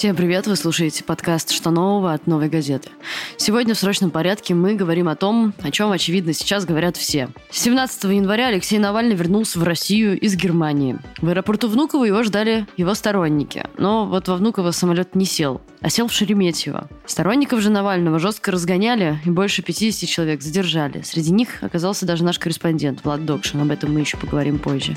Всем 0.00 0.16
привет! 0.16 0.46
Вы 0.46 0.56
слушаете 0.56 1.04
подкаст 1.04 1.50
«Что 1.50 1.70
нового» 1.70 2.14
от 2.14 2.26
«Новой 2.26 2.48
газеты». 2.48 2.88
Сегодня 3.36 3.74
в 3.74 3.78
срочном 3.78 4.10
порядке 4.10 4.54
мы 4.54 4.74
говорим 4.74 5.10
о 5.10 5.14
том, 5.14 5.52
о 5.60 5.70
чем, 5.70 5.92
очевидно, 5.92 6.32
сейчас 6.32 6.64
говорят 6.64 6.96
все. 6.96 7.28
17 7.50 8.04
января 8.04 8.46
Алексей 8.46 8.78
Навальный 8.78 9.14
вернулся 9.14 9.58
в 9.58 9.62
Россию 9.62 10.18
из 10.18 10.36
Германии. 10.36 10.98
В 11.20 11.28
аэропорту 11.28 11.68
Внуково 11.68 12.06
его 12.06 12.22
ждали 12.22 12.66
его 12.78 12.94
сторонники. 12.94 13.66
Но 13.76 14.06
вот 14.06 14.26
во 14.28 14.36
Внуково 14.36 14.70
самолет 14.70 15.14
не 15.14 15.26
сел, 15.26 15.60
а 15.82 15.90
сел 15.90 16.08
в 16.08 16.12
Шереметьево. 16.14 16.88
Сторонников 17.04 17.60
же 17.60 17.68
Навального 17.68 18.18
жестко 18.18 18.52
разгоняли 18.52 19.20
и 19.26 19.28
больше 19.28 19.60
50 19.60 20.08
человек 20.08 20.40
задержали. 20.40 21.02
Среди 21.02 21.30
них 21.30 21.62
оказался 21.62 22.06
даже 22.06 22.24
наш 22.24 22.38
корреспондент 22.38 23.04
Влад 23.04 23.26
Докшин. 23.26 23.60
Об 23.60 23.70
этом 23.70 23.92
мы 23.92 24.00
еще 24.00 24.16
поговорим 24.16 24.60
позже. 24.60 24.96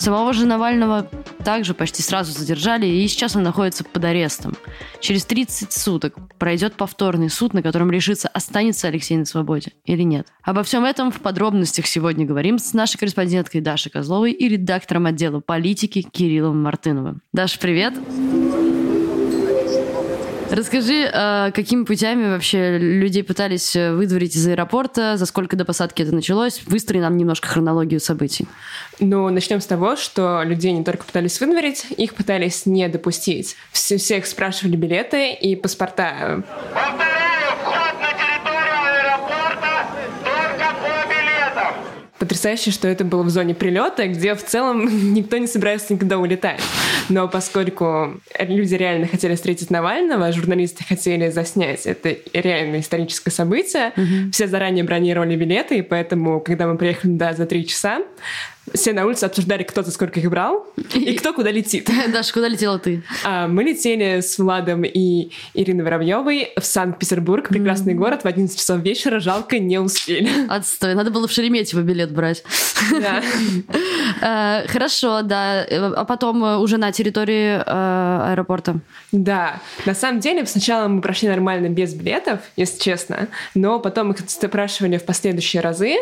Самого 0.00 0.32
же 0.32 0.46
Навального 0.46 1.06
также 1.44 1.74
почти 1.74 2.00
сразу 2.00 2.32
задержали, 2.32 2.86
и 2.86 3.06
сейчас 3.06 3.36
он 3.36 3.42
находится 3.42 3.84
под 3.84 4.02
арестом. 4.02 4.56
Через 4.98 5.26
30 5.26 5.70
суток 5.70 6.16
пройдет 6.38 6.72
повторный 6.72 7.28
суд, 7.28 7.52
на 7.52 7.62
котором 7.62 7.90
решится, 7.90 8.26
останется 8.28 8.88
Алексей 8.88 9.18
на 9.18 9.26
свободе 9.26 9.72
или 9.84 10.02
нет. 10.02 10.26
Обо 10.42 10.62
всем 10.62 10.86
этом 10.86 11.10
в 11.10 11.20
подробностях 11.20 11.86
сегодня 11.86 12.24
говорим 12.24 12.58
с 12.58 12.72
нашей 12.72 12.96
корреспонденткой 12.96 13.60
Дашей 13.60 13.92
Козловой 13.92 14.32
и 14.32 14.48
редактором 14.48 15.04
отдела 15.04 15.40
политики 15.40 16.00
Кириллом 16.00 16.62
Мартыновым. 16.62 17.20
Даша, 17.34 17.58
привет! 17.58 17.92
Расскажи, 20.50 21.08
а 21.12 21.52
какими 21.52 21.84
путями 21.84 22.28
вообще 22.28 22.76
людей 22.76 23.22
пытались 23.22 23.76
выдворить 23.76 24.34
из 24.34 24.48
аэропорта, 24.48 25.16
за 25.16 25.24
сколько 25.26 25.54
до 25.54 25.64
посадки 25.64 26.02
это 26.02 26.12
началось? 26.12 26.62
Выстрои 26.66 27.00
нам 27.00 27.16
немножко 27.16 27.46
хронологию 27.46 28.00
событий. 28.00 28.48
Ну, 28.98 29.28
начнем 29.30 29.60
с 29.60 29.66
того, 29.66 29.94
что 29.94 30.42
людей 30.42 30.72
не 30.72 30.82
только 30.82 31.04
пытались 31.04 31.40
выдворить, 31.40 31.86
их 31.96 32.14
пытались 32.14 32.66
не 32.66 32.88
допустить. 32.88 33.54
Всех 33.70 34.26
спрашивали 34.26 34.74
билеты 34.74 35.32
и 35.34 35.54
паспорта. 35.54 36.42
Потрясающе, 42.18 42.70
что 42.70 42.86
это 42.86 43.04
было 43.04 43.22
в 43.22 43.30
зоне 43.30 43.54
прилета, 43.54 44.06
где 44.06 44.34
в 44.34 44.44
целом 44.44 44.84
никто 45.14 45.38
не 45.38 45.46
собирается 45.46 45.94
никогда 45.94 46.18
улетать. 46.18 46.60
Но 47.10 47.28
поскольку 47.28 48.20
люди 48.38 48.74
реально 48.74 49.06
хотели 49.06 49.34
встретить 49.34 49.70
Навального, 49.70 50.32
журналисты 50.32 50.84
хотели 50.84 51.28
заснять 51.30 51.86
это 51.86 52.16
реально 52.32 52.80
историческое 52.80 53.30
событие, 53.30 53.92
mm-hmm. 53.96 54.30
все 54.32 54.46
заранее 54.46 54.84
бронировали 54.84 55.36
билеты, 55.36 55.78
и 55.78 55.82
поэтому, 55.82 56.40
когда 56.40 56.66
мы 56.66 56.78
приехали 56.78 57.12
да, 57.12 57.34
за 57.34 57.46
три 57.46 57.66
часа, 57.66 58.00
все 58.74 58.92
на 58.92 59.04
улице 59.06 59.24
обсуждали, 59.24 59.62
кто 59.62 59.82
за 59.82 59.90
сколько 59.90 60.20
их 60.20 60.30
брал 60.30 60.66
и 60.94 61.14
кто 61.14 61.32
куда 61.32 61.50
летит. 61.50 61.90
Даша, 62.12 62.32
куда 62.32 62.48
летела 62.48 62.78
ты? 62.78 63.02
А, 63.24 63.48
мы 63.48 63.64
летели 63.64 64.20
с 64.20 64.38
Владом 64.38 64.84
и 64.84 65.32
Ириной 65.54 65.84
Воробьевой 65.84 66.52
в 66.56 66.64
Санкт-Петербург, 66.64 67.48
прекрасный 67.48 67.94
город, 67.94 68.22
в 68.22 68.26
11 68.26 68.58
часов 68.58 68.80
вечера, 68.80 69.18
жалко, 69.18 69.58
не 69.58 69.78
успели. 69.78 70.30
Отстой, 70.48 70.94
надо 70.94 71.10
было 71.10 71.26
в 71.26 71.32
Шереметьево 71.32 71.80
билет 71.80 72.12
брать. 72.12 72.44
А, 74.20 74.62
хорошо, 74.68 75.22
да. 75.22 75.64
А 75.64 76.04
потом 76.04 76.60
уже 76.60 76.76
на 76.76 76.92
территории 77.00 77.62
а, 77.64 78.32
аэропорта? 78.32 78.80
Да. 79.10 79.60
На 79.86 79.94
самом 79.94 80.20
деле, 80.20 80.44
сначала 80.44 80.86
мы 80.86 81.00
прошли 81.00 81.28
нормально 81.28 81.68
без 81.68 81.94
билетов, 81.94 82.40
если 82.56 82.78
честно, 82.78 83.28
но 83.54 83.80
потом 83.80 84.12
их 84.12 84.18
спрашивали 84.28 84.98
в 84.98 85.04
последующие 85.04 85.62
разы, 85.62 85.96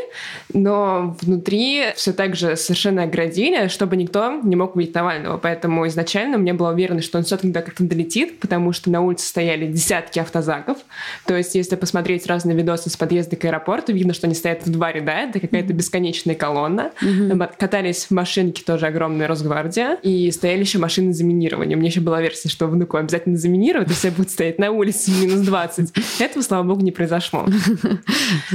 но 0.53 1.17
внутри 1.21 1.93
все 1.95 2.13
так 2.13 2.35
же 2.35 2.57
совершенно 2.57 3.05
оградили, 3.05 3.69
чтобы 3.69 3.97
никто 3.97 4.41
не 4.43 4.57
мог 4.57 4.75
увидеть 4.75 4.95
Навального. 4.95 5.39
Поэтому 5.39 5.87
изначально 5.87 6.37
мне 6.37 6.53
было 6.53 6.73
уверено, 6.73 7.01
что 7.01 7.19
он 7.19 7.25
все-таки 7.25 7.53
как-то 7.53 7.85
долетит, 7.85 8.41
потому 8.41 8.73
что 8.73 8.91
на 8.91 9.01
улице 9.01 9.27
стояли 9.27 9.67
десятки 9.67 10.19
автозаков. 10.19 10.79
То 11.27 11.37
есть, 11.37 11.55
если 11.55 11.77
посмотреть 11.77 12.27
разные 12.27 12.57
видосы 12.57 12.91
с 12.91 12.97
подъезда 12.97 13.37
к 13.37 13.45
аэропорту, 13.45 13.93
видно, 13.93 14.15
что 14.15 14.27
они 14.27 14.35
стоят 14.35 14.67
в 14.67 14.71
два 14.71 14.91
ряда, 14.91 15.13
это 15.13 15.39
какая-то 15.39 15.73
бесконечная 15.73 16.35
колонна. 16.35 16.91
Mm-hmm. 17.01 17.51
Катались 17.57 18.07
в 18.07 18.11
машинке 18.11 18.65
тоже 18.65 18.87
огромная 18.87 19.29
Росгвардия, 19.29 19.99
и 20.03 20.31
стояли 20.31 20.61
еще 20.61 20.78
машины 20.79 21.13
заминирования. 21.13 21.77
У 21.77 21.79
меня 21.79 21.89
еще 21.89 22.01
была 22.01 22.21
версия, 22.21 22.49
что 22.49 22.67
внуку 22.67 22.97
обязательно 22.97 23.37
заминируют, 23.37 23.91
и 23.91 23.95
все 23.95 24.11
будут 24.11 24.31
стоять 24.31 24.59
на 24.59 24.71
улице 24.71 25.11
минус 25.11 25.41
20. 25.41 25.93
Этого, 26.21 26.43
слава 26.43 26.63
богу, 26.63 26.81
не 26.81 26.93
произошло. 26.93 27.47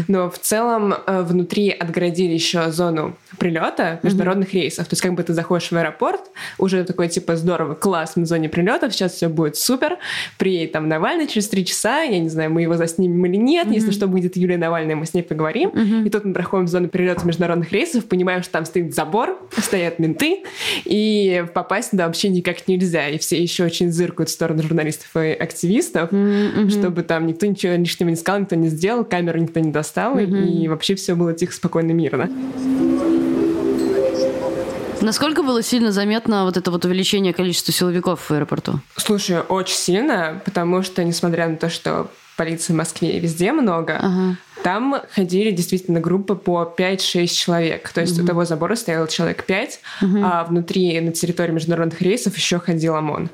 Но 0.07 0.29
в 0.29 0.39
целом 0.39 0.93
э, 0.93 1.21
внутри 1.23 1.69
отгородили 1.69 2.33
еще 2.33 2.71
зону 2.71 3.15
прилета 3.37 3.99
международных 4.03 4.53
рейсов. 4.53 4.87
То 4.87 4.93
есть 4.93 5.01
как 5.01 5.13
бы 5.13 5.23
ты 5.23 5.33
заходишь 5.33 5.71
в 5.71 5.75
аэропорт, 5.75 6.21
уже 6.57 6.83
такой 6.83 7.07
типа 7.07 7.35
здорово, 7.35 7.73
класс, 7.75 8.15
на 8.15 8.25
зоне 8.25 8.49
прилета, 8.49 8.89
сейчас 8.91 9.13
все 9.13 9.27
будет 9.27 9.55
супер, 9.55 9.97
приедет 10.37 10.73
там 10.73 10.87
Навальный 10.87 11.27
через 11.27 11.47
три 11.49 11.65
часа, 11.65 12.01
я 12.01 12.19
не 12.19 12.29
знаю, 12.29 12.51
мы 12.51 12.61
его 12.61 12.75
заснимем 12.75 13.25
или 13.25 13.37
нет, 13.37 13.67
если 13.71 13.91
что 13.91 14.07
будет 14.07 14.37
Юлия 14.37 14.57
Навальная, 14.57 14.95
мы 14.95 15.05
с 15.05 15.13
ней 15.13 15.23
поговорим. 15.23 15.69
И 16.05 16.09
тут 16.09 16.25
мы 16.25 16.33
проходим 16.33 16.65
в 16.65 16.69
зону 16.69 16.89
прилета 16.89 17.25
международных 17.25 17.71
рейсов, 17.71 18.05
понимаем, 18.05 18.43
что 18.43 18.51
там 18.51 18.65
стоит 18.65 18.93
забор, 18.93 19.39
стоят 19.57 19.99
менты, 19.99 20.43
и 20.85 21.45
попасть 21.53 21.91
туда 21.91 22.11
вообще 22.13 22.29
никак 22.29 22.67
нельзя. 22.67 23.09
И 23.09 23.17
все 23.17 23.41
еще 23.41 23.65
очень 23.65 23.91
зыркают 23.91 24.29
в 24.29 24.31
сторону 24.31 24.61
журналистов 24.61 25.07
и 25.15 25.31
активистов, 25.31 26.11
mm-hmm. 26.11 26.69
чтобы 26.69 27.01
там 27.01 27.25
никто 27.25 27.47
ничего 27.47 27.73
лишнего 27.73 28.09
не 28.09 28.15
сказал, 28.15 28.41
никто 28.41 28.55
не 28.55 28.69
сделал, 28.69 29.03
камеру 29.03 29.39
никто 29.39 29.59
не 29.59 29.71
достал, 29.71 30.17
mm-hmm. 30.17 30.63
и 30.63 30.67
вообще 30.67 30.93
все 30.93 31.15
было 31.15 31.33
тихо, 31.33 31.53
спокойно, 31.53 31.91
мирно. 31.91 32.29
Насколько 35.01 35.41
было 35.41 35.63
сильно 35.63 35.91
заметно 35.91 36.45
вот 36.45 36.55
это 36.55 36.69
вот 36.69 36.85
увеличение 36.85 37.33
количества 37.33 37.73
силовиков 37.73 38.21
в 38.21 38.31
аэропорту? 38.31 38.79
Слушай, 38.95 39.41
очень 39.41 39.75
сильно, 39.75 40.39
потому 40.45 40.83
что, 40.83 41.03
несмотря 41.03 41.49
на 41.49 41.57
то, 41.57 41.69
что 41.69 42.09
полиции 42.37 42.73
в 42.73 42.75
Москве 42.75 43.19
везде 43.19 43.51
много, 43.51 43.97
ага. 43.97 44.37
Там 44.63 45.01
ходили 45.13 45.51
действительно 45.51 45.99
группы 45.99 46.35
по 46.35 46.73
5-6 46.75 47.27
человек. 47.27 47.89
То 47.89 48.01
есть 48.01 48.17
угу. 48.17 48.23
у 48.23 48.27
того 48.27 48.45
забора 48.45 48.75
стоял 48.75 49.05
человек 49.07 49.43
5, 49.45 49.79
угу. 50.01 50.17
а 50.23 50.43
внутри, 50.45 50.99
на 51.01 51.11
территории 51.11 51.51
международных 51.51 52.01
рейсов 52.01 52.35
еще 52.37 52.59
ходил 52.59 52.95
ОМОН. 52.95 53.29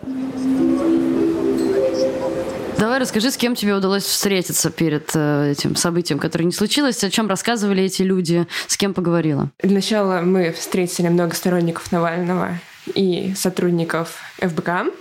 Давай 2.80 3.00
расскажи, 3.00 3.30
с 3.30 3.36
кем 3.36 3.56
тебе 3.56 3.76
удалось 3.76 4.04
встретиться 4.04 4.70
перед 4.72 5.12
э, 5.14 5.52
этим 5.52 5.76
событием, 5.76 6.18
которое 6.18 6.46
не 6.46 6.54
случилось, 6.54 7.04
о 7.04 7.10
чем 7.10 7.28
рассказывали 7.28 7.84
эти 7.84 8.04
люди, 8.04 8.48
с 8.68 8.78
кем 8.78 8.94
поговорила? 8.94 9.52
Для 9.62 9.76
начала 9.76 10.22
мы 10.22 10.54
встретили 10.54 11.10
много 11.10 11.36
сторонников 11.36 11.92
Навального 11.92 12.58
и 12.96 13.34
сотрудников 13.36 14.16
ФБК, 14.40 14.94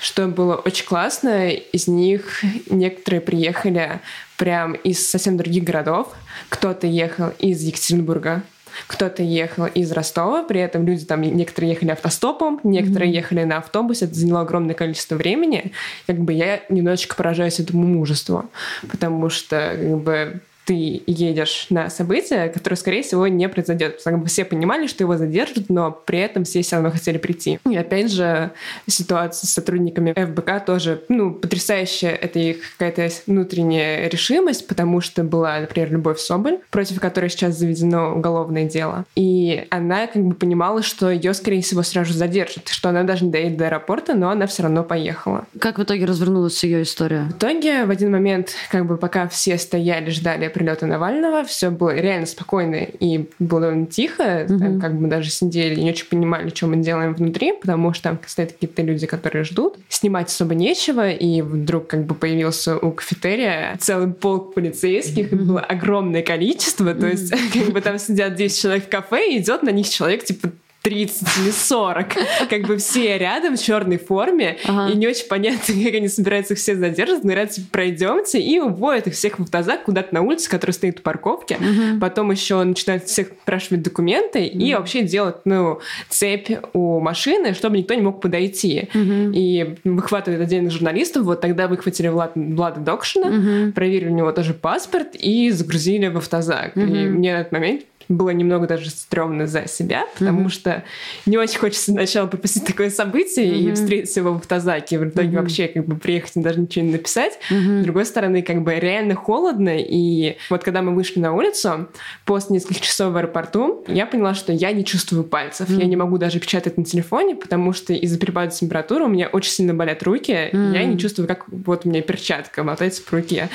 что 0.00 0.26
было 0.26 0.54
очень 0.54 0.86
классно. 0.86 1.50
Из 1.50 1.86
них 1.86 2.44
некоторые 2.70 3.20
приехали 3.20 4.00
прям 4.42 4.72
из 4.72 5.08
совсем 5.08 5.36
других 5.36 5.62
городов. 5.62 6.08
Кто-то 6.48 6.88
ехал 6.88 7.28
из 7.38 7.62
Екатеринбурга, 7.62 8.42
кто-то 8.88 9.22
ехал 9.22 9.66
из 9.66 9.92
Ростова, 9.92 10.42
при 10.42 10.60
этом 10.60 10.84
люди 10.84 11.04
там, 11.04 11.20
некоторые 11.20 11.70
ехали 11.74 11.92
автостопом, 11.92 12.58
некоторые 12.64 13.12
mm-hmm. 13.12 13.14
ехали 13.14 13.44
на 13.44 13.58
автобусе, 13.58 14.06
это 14.06 14.14
заняло 14.14 14.40
огромное 14.40 14.74
количество 14.74 15.14
времени. 15.14 15.70
Как 16.08 16.18
бы 16.18 16.32
я 16.32 16.60
немножечко 16.70 17.14
поражаюсь 17.14 17.60
этому 17.60 17.86
мужеству, 17.86 18.46
потому 18.90 19.30
что 19.30 19.76
как 19.78 20.02
бы 20.02 20.40
ты 20.64 21.02
едешь 21.06 21.66
на 21.70 21.90
событие, 21.90 22.48
которое, 22.48 22.76
скорее 22.76 23.02
всего, 23.02 23.26
не 23.26 23.48
произойдет. 23.48 24.00
Все 24.26 24.44
понимали, 24.44 24.86
что 24.86 25.04
его 25.04 25.16
задержат, 25.16 25.68
но 25.68 25.90
при 25.90 26.20
этом 26.20 26.44
все 26.44 26.62
все 26.62 26.76
равно 26.76 26.90
хотели 26.90 27.18
прийти. 27.18 27.58
И 27.68 27.76
опять 27.76 28.12
же, 28.12 28.52
ситуация 28.86 29.46
с 29.46 29.52
сотрудниками 29.52 30.12
ФБК 30.12 30.64
тоже, 30.64 31.02
ну, 31.08 31.32
потрясающая. 31.32 32.10
Это 32.10 32.38
их 32.38 32.76
какая-то 32.78 33.12
внутренняя 33.26 34.08
решимость, 34.08 34.66
потому 34.68 35.00
что 35.00 35.24
была, 35.24 35.60
например, 35.60 35.92
Любовь 35.92 36.20
Соболь, 36.20 36.58
против 36.70 37.00
которой 37.00 37.30
сейчас 37.30 37.58
заведено 37.58 38.14
уголовное 38.14 38.64
дело. 38.64 39.04
И 39.16 39.66
она 39.70 40.06
как 40.06 40.22
бы 40.22 40.34
понимала, 40.34 40.82
что 40.82 41.10
ее, 41.10 41.34
скорее 41.34 41.62
всего, 41.62 41.82
сразу 41.82 42.12
задержат, 42.12 42.68
что 42.68 42.88
она 42.88 43.02
даже 43.02 43.24
не 43.24 43.30
доедет 43.30 43.58
до 43.58 43.66
аэропорта, 43.66 44.14
но 44.14 44.30
она 44.30 44.46
все 44.46 44.62
равно 44.62 44.84
поехала. 44.84 45.46
Как 45.58 45.78
в 45.78 45.82
итоге 45.82 46.04
развернулась 46.04 46.62
ее 46.62 46.82
история? 46.82 47.24
В 47.24 47.32
итоге 47.32 47.84
в 47.84 47.90
один 47.90 48.12
момент, 48.12 48.50
как 48.70 48.86
бы 48.86 48.96
пока 48.96 49.28
все 49.28 49.58
стояли, 49.58 50.10
ждали 50.10 50.51
прилета 50.52 50.86
Навального, 50.86 51.44
все 51.44 51.70
было 51.70 51.94
реально 51.94 52.26
спокойно 52.26 52.76
и 52.76 53.28
было 53.38 53.60
довольно 53.60 53.86
тихо, 53.86 54.22
mm-hmm. 54.22 54.58
там, 54.58 54.80
как 54.80 54.94
бы 54.94 55.02
мы 55.02 55.08
даже 55.08 55.30
сидели 55.30 55.74
и 55.74 55.84
не 55.84 55.90
очень 55.90 56.06
понимали, 56.06 56.48
что 56.50 56.66
мы 56.66 56.76
делаем 56.76 57.14
внутри, 57.14 57.52
потому 57.52 57.92
что 57.92 58.04
там 58.04 58.20
стоят 58.26 58.52
какие-то 58.52 58.82
люди, 58.82 59.06
которые 59.06 59.44
ждут. 59.44 59.76
Снимать 59.88 60.28
особо 60.28 60.54
нечего, 60.54 61.10
и 61.10 61.42
вдруг 61.42 61.86
как 61.88 62.04
бы 62.04 62.14
появился 62.14 62.76
у 62.76 62.92
кафетерия 62.92 63.76
целый 63.80 64.12
полк 64.12 64.54
полицейских, 64.54 65.32
и 65.32 65.36
было 65.36 65.60
огромное 65.60 66.22
количество, 66.22 66.94
то 66.94 67.06
есть 67.06 67.30
как 67.52 67.72
бы 67.72 67.80
там 67.80 67.98
сидят 67.98 68.34
10 68.34 68.60
человек 68.60 68.86
в 68.86 68.88
кафе, 68.88 69.32
и 69.32 69.38
идет 69.38 69.62
на 69.62 69.70
них 69.70 69.88
человек 69.88 70.24
типа 70.24 70.50
30 70.82 71.28
или 71.42 71.50
40. 71.50 72.06
Как 72.50 72.62
бы 72.62 72.76
все 72.76 73.16
рядом 73.18 73.56
в 73.56 73.62
черной 73.62 73.98
форме, 73.98 74.58
ага. 74.66 74.92
и 74.92 74.96
не 74.96 75.06
очень 75.06 75.26
понятно, 75.28 75.74
как 75.84 75.94
они 75.94 76.08
собираются 76.08 76.54
все 76.54 76.74
задерживать. 76.74 77.22
Говорят, 77.22 77.50
типа, 77.50 77.68
пройдемте, 77.70 78.40
и 78.40 78.58
уводят 78.58 79.06
их 79.06 79.14
всех 79.14 79.38
в 79.38 79.42
автозак 79.42 79.84
куда-то 79.84 80.14
на 80.14 80.22
улице, 80.22 80.50
который 80.50 80.72
стоит 80.72 81.00
у 81.00 81.02
парковки. 81.02 81.54
Угу. 81.54 82.00
Потом 82.00 82.30
еще 82.30 82.62
начинают 82.62 83.04
всех 83.04 83.28
спрашивать 83.42 83.82
документы 83.82 84.48
угу. 84.48 84.58
и 84.58 84.74
вообще 84.74 85.02
делать, 85.02 85.36
ну, 85.44 85.80
цепь 86.08 86.50
у 86.72 87.00
машины, 87.00 87.54
чтобы 87.54 87.78
никто 87.78 87.94
не 87.94 88.02
мог 88.02 88.20
подойти. 88.20 88.88
Угу. 88.94 89.32
И 89.34 89.76
выхватывают 89.84 90.42
отдельных 90.42 90.72
журналистов. 90.72 91.24
Вот 91.24 91.40
тогда 91.40 91.68
выхватили 91.68 92.08
Влад, 92.08 92.32
Влада 92.34 92.80
Докшина, 92.80 93.26
угу. 93.26 93.72
проверили 93.72 94.08
у 94.08 94.14
него 94.14 94.32
тоже 94.32 94.54
паспорт 94.54 95.14
и 95.14 95.50
загрузили 95.50 96.08
в 96.08 96.18
автозак. 96.18 96.76
Угу. 96.76 96.84
И 96.84 97.04
мне 97.08 97.34
на 97.34 97.40
этот 97.40 97.52
момент 97.52 97.82
было 98.16 98.30
немного 98.30 98.66
даже 98.66 98.90
стрёмно 98.90 99.46
за 99.46 99.66
себя, 99.66 100.06
потому 100.18 100.46
mm-hmm. 100.46 100.50
что 100.50 100.84
не 101.26 101.38
очень 101.38 101.58
хочется 101.58 101.92
сначала 101.92 102.26
пропустить 102.26 102.64
такое 102.64 102.90
событие 102.90 103.46
mm-hmm. 103.46 103.70
и 103.70 103.74
встретить 103.74 104.16
его 104.16 104.34
в 104.34 104.36
автозаке, 104.38 104.98
в 104.98 105.08
итоге 105.08 105.28
mm-hmm. 105.28 105.40
вообще 105.40 105.68
как 105.68 105.86
бы 105.86 105.96
приехать 105.96 106.36
и 106.36 106.40
даже 106.40 106.60
ничего 106.60 106.84
не 106.84 106.92
написать. 106.92 107.38
Mm-hmm. 107.50 107.80
С 107.80 107.84
другой 107.84 108.04
стороны, 108.06 108.42
как 108.42 108.62
бы 108.62 108.74
реально 108.74 109.14
холодно, 109.14 109.76
и 109.78 110.36
вот 110.50 110.62
когда 110.64 110.82
мы 110.82 110.94
вышли 110.94 111.20
на 111.20 111.32
улицу, 111.34 111.88
после 112.24 112.56
нескольких 112.56 112.82
часов 112.82 113.12
в 113.12 113.16
аэропорту, 113.16 113.84
я 113.88 114.06
поняла, 114.06 114.34
что 114.34 114.52
я 114.52 114.72
не 114.72 114.84
чувствую 114.84 115.24
пальцев, 115.24 115.68
mm-hmm. 115.68 115.80
я 115.80 115.86
не 115.86 115.96
могу 115.96 116.18
даже 116.18 116.40
печатать 116.40 116.76
на 116.76 116.84
телефоне, 116.84 117.34
потому 117.34 117.72
что 117.72 117.92
из-за 117.92 118.18
перепада 118.18 118.52
температуры 118.52 119.04
у 119.04 119.08
меня 119.08 119.28
очень 119.28 119.52
сильно 119.52 119.74
болят 119.74 120.02
руки, 120.02 120.32
mm-hmm. 120.32 120.72
я 120.74 120.84
не 120.84 120.98
чувствую, 120.98 121.28
как 121.28 121.44
вот 121.48 121.84
у 121.84 121.88
меня 121.88 122.02
перчатка 122.02 122.62
мотается 122.62 123.02
по 123.02 123.16
руке. 123.16 123.48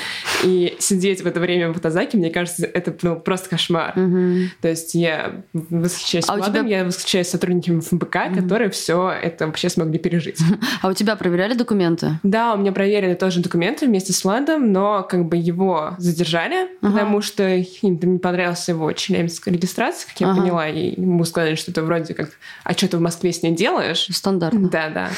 И 0.44 0.76
сидеть 0.80 1.22
в 1.22 1.28
это 1.28 1.40
время 1.40 1.68
в 1.70 1.72
автозаке, 1.72 2.18
мне 2.18 2.30
кажется, 2.30 2.66
это 2.66 2.94
ну, 3.02 3.20
просто 3.20 3.50
кошмар. 3.50 3.94
Mm-hmm. 3.96 4.47
То 4.62 4.68
есть 4.68 4.94
я 4.96 5.44
восхищаюсь 5.54 6.26
а 6.28 6.36
Владом, 6.36 6.66
тебя... 6.66 6.80
я 6.80 6.86
восхищаюсь 6.86 7.28
сотрудниками 7.28 7.80
ФБК, 7.80 8.16
mm-hmm. 8.16 8.42
которые 8.42 8.70
все 8.70 9.12
это 9.12 9.48
вообще 9.48 9.70
смогли 9.70 10.00
пережить. 10.00 10.40
А 10.82 10.90
у 10.90 10.94
тебя 10.94 11.16
проверяли 11.16 11.54
документы? 11.54 12.20
Да, 12.24 12.54
у 12.54 12.58
меня 12.58 12.72
проверили 12.72 13.14
тоже 13.16 13.40
документы 13.40 13.88
вместе 13.88 14.14
с 14.14 14.24
Владом, 14.24 14.72
но 14.72 15.04
как 15.04 15.26
бы 15.26 15.38
его 15.38 15.96
задержали, 15.98 16.68
ага. 16.82 16.92
потому 16.92 17.22
что 17.22 17.48
им 17.56 18.00
не 18.02 18.20
понравился 18.20 18.72
его 18.72 18.92
челябинская 18.92 19.54
регистрация, 19.54 20.08
как 20.08 20.20
я 20.20 20.30
ага. 20.30 20.42
поняла, 20.42 20.68
и 20.68 21.00
ему 21.00 21.24
сказали, 21.26 21.56
что 21.56 21.72
это 21.72 21.84
вроде 21.84 22.14
как, 22.14 22.30
а 22.64 22.74
что 22.74 22.88
ты 22.88 22.98
в 22.98 23.02
Москве 23.02 23.34
с 23.34 23.42
ней 23.42 23.56
делаешь? 23.56 24.08
Стандартно. 24.12 24.70
Да, 24.70 24.90
да. 24.90 25.10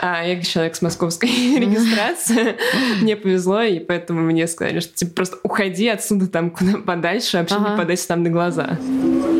А 0.00 0.24
я 0.24 0.40
человек 0.42 0.76
с 0.76 0.82
московской 0.82 1.28
регистрацией, 1.58 2.56
мне 3.02 3.16
повезло, 3.16 3.62
и 3.62 3.78
поэтому 3.80 4.20
мне 4.22 4.46
сказали, 4.46 4.80
что 4.80 4.94
типа 4.94 5.12
просто 5.14 5.38
уходи 5.42 5.88
отсюда 5.88 6.28
там 6.28 6.50
куда 6.50 6.78
подальше, 6.78 7.38
вообще 7.38 7.58
не 7.58 7.76
подайся 7.76 8.08
там 8.08 8.22
на 8.22 8.30
глаза. 8.30 8.67
Yeah. 8.68 9.37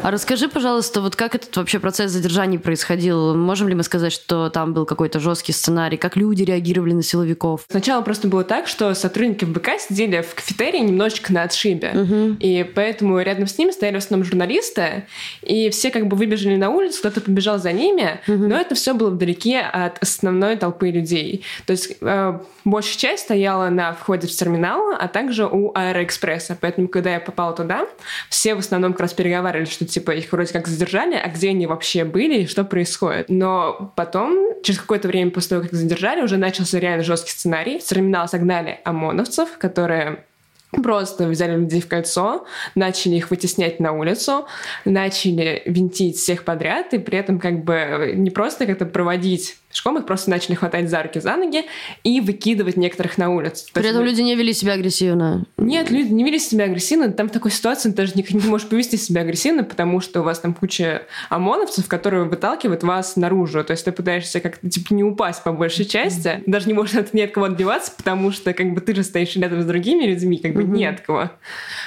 А 0.00 0.10
расскажи, 0.12 0.48
пожалуйста, 0.48 1.00
вот 1.00 1.16
как 1.16 1.34
этот 1.34 1.54
вообще 1.56 1.80
процесс 1.80 2.12
задержания 2.12 2.58
происходил? 2.58 3.34
Можем 3.34 3.68
ли 3.68 3.74
мы 3.74 3.82
сказать, 3.82 4.12
что 4.12 4.48
там 4.48 4.72
был 4.72 4.86
какой-то 4.86 5.18
жесткий 5.18 5.52
сценарий? 5.52 5.96
Как 5.96 6.16
люди 6.16 6.44
реагировали 6.44 6.92
на 6.92 7.02
силовиков? 7.02 7.62
Сначала 7.68 8.00
просто 8.02 8.28
было 8.28 8.44
так, 8.44 8.68
что 8.68 8.94
сотрудники 8.94 9.44
БК 9.44 9.78
сидели 9.78 10.22
в 10.22 10.34
кафетерии 10.34 10.78
немножечко 10.78 11.32
на 11.32 11.42
отшибе. 11.42 11.90
Угу. 11.94 12.36
И 12.38 12.70
поэтому 12.74 13.18
рядом 13.20 13.48
с 13.48 13.58
ними 13.58 13.72
стояли 13.72 13.96
в 13.96 13.98
основном 13.98 14.26
журналисты, 14.26 15.06
и 15.42 15.68
все 15.70 15.90
как 15.90 16.06
бы 16.06 16.16
выбежали 16.16 16.56
на 16.56 16.70
улицу, 16.70 17.00
кто-то 17.00 17.20
побежал 17.20 17.58
за 17.58 17.72
ними, 17.72 18.20
угу. 18.28 18.46
но 18.46 18.56
это 18.56 18.76
все 18.76 18.94
было 18.94 19.10
вдалеке 19.10 19.60
от 19.60 20.00
основной 20.00 20.56
толпы 20.56 20.90
людей. 20.90 21.44
То 21.66 21.72
есть 21.72 21.96
э, 22.00 22.38
большая 22.64 22.98
часть 22.98 23.24
стояла 23.24 23.68
на 23.68 23.92
входе 23.94 24.28
в 24.28 24.30
терминал, 24.30 24.92
а 24.98 25.08
также 25.08 25.44
у 25.44 25.72
Аэроэкспресса. 25.74 26.56
Поэтому, 26.60 26.86
когда 26.86 27.14
я 27.14 27.20
попала 27.20 27.52
туда, 27.52 27.86
все 28.30 28.54
в 28.54 28.60
основном 28.60 28.92
как 28.92 29.00
раз 29.00 29.12
переговаривали, 29.12 29.68
что 29.68 29.87
типа 29.88 30.12
их 30.12 30.30
вроде 30.32 30.52
как 30.52 30.66
задержали, 30.68 31.14
а 31.14 31.28
где 31.28 31.50
они 31.50 31.66
вообще 31.66 32.04
были 32.04 32.42
и 32.42 32.46
что 32.46 32.64
происходит. 32.64 33.28
Но 33.28 33.92
потом, 33.96 34.62
через 34.62 34.80
какое-то 34.80 35.08
время 35.08 35.30
после 35.30 35.50
того, 35.50 35.62
как 35.62 35.72
задержали, 35.72 36.22
уже 36.22 36.36
начался 36.36 36.78
реально 36.78 37.04
жесткий 37.04 37.30
сценарий. 37.30 37.78
В 37.78 37.84
терминал 37.84 38.28
согнали 38.28 38.80
ОМОНовцев, 38.84 39.58
которые 39.58 40.24
Просто 40.70 41.26
взяли 41.28 41.56
людей 41.56 41.80
в 41.80 41.88
кольцо, 41.88 42.44
начали 42.74 43.16
их 43.16 43.30
вытеснять 43.30 43.80
на 43.80 43.92
улицу, 43.92 44.46
начали 44.84 45.62
винтить 45.64 46.16
всех 46.16 46.44
подряд, 46.44 46.92
и 46.92 46.98
при 46.98 47.16
этом 47.16 47.38
как 47.38 47.64
бы 47.64 48.12
не 48.14 48.28
просто 48.28 48.66
как-то 48.66 48.84
проводить 48.84 49.56
пешком, 49.68 49.98
их 49.98 50.06
просто 50.06 50.30
начали 50.30 50.54
хватать 50.54 50.88
за 50.88 51.02
руки, 51.02 51.20
за 51.20 51.36
ноги 51.36 51.64
и 52.04 52.20
выкидывать 52.20 52.76
некоторых 52.76 53.18
на 53.18 53.30
улицу. 53.30 53.66
При 53.72 53.88
этом 53.88 54.04
люди 54.04 54.22
не 54.22 54.34
вели 54.34 54.52
себя 54.52 54.72
агрессивно. 54.72 55.44
Нет, 55.56 55.90
люди 55.90 56.12
не 56.12 56.24
вели 56.24 56.38
себя 56.38 56.64
агрессивно. 56.64 57.12
Там 57.12 57.28
в 57.28 57.32
такой 57.32 57.50
ситуации 57.50 57.90
ты 57.90 57.96
даже 57.96 58.12
не, 58.14 58.24
не 58.30 58.48
можешь 58.48 58.68
повести 58.68 58.96
себя 58.96 59.22
агрессивно, 59.22 59.64
потому 59.64 60.00
что 60.00 60.20
у 60.20 60.24
вас 60.24 60.40
там 60.40 60.54
куча 60.54 61.02
ОМОНовцев, 61.28 61.86
которые 61.86 62.24
выталкивают 62.24 62.82
вас 62.82 63.16
наружу. 63.16 63.62
То 63.64 63.72
есть 63.72 63.84
ты 63.84 63.92
пытаешься 63.92 64.40
как-то 64.40 64.68
типа 64.68 64.94
не 64.94 65.04
упасть 65.04 65.42
по 65.44 65.52
большей 65.52 65.84
части. 65.84 66.28
Mm-hmm. 66.28 66.42
Даже 66.46 66.66
не 66.66 66.74
можешь 66.74 66.96
от 66.96 67.12
ни 67.12 67.20
от 67.20 67.32
кого 67.32 67.46
отбиваться, 67.46 67.92
потому 67.96 68.32
что 68.32 68.52
как 68.54 68.72
бы 68.72 68.80
ты 68.80 68.94
же 68.94 69.02
стоишь 69.02 69.36
рядом 69.36 69.62
с 69.62 69.66
другими 69.66 70.04
людьми, 70.04 70.38
как 70.38 70.54
бы 70.54 70.62
mm-hmm. 70.62 70.76
не 70.76 70.86
от 70.86 71.00
кого. 71.00 71.30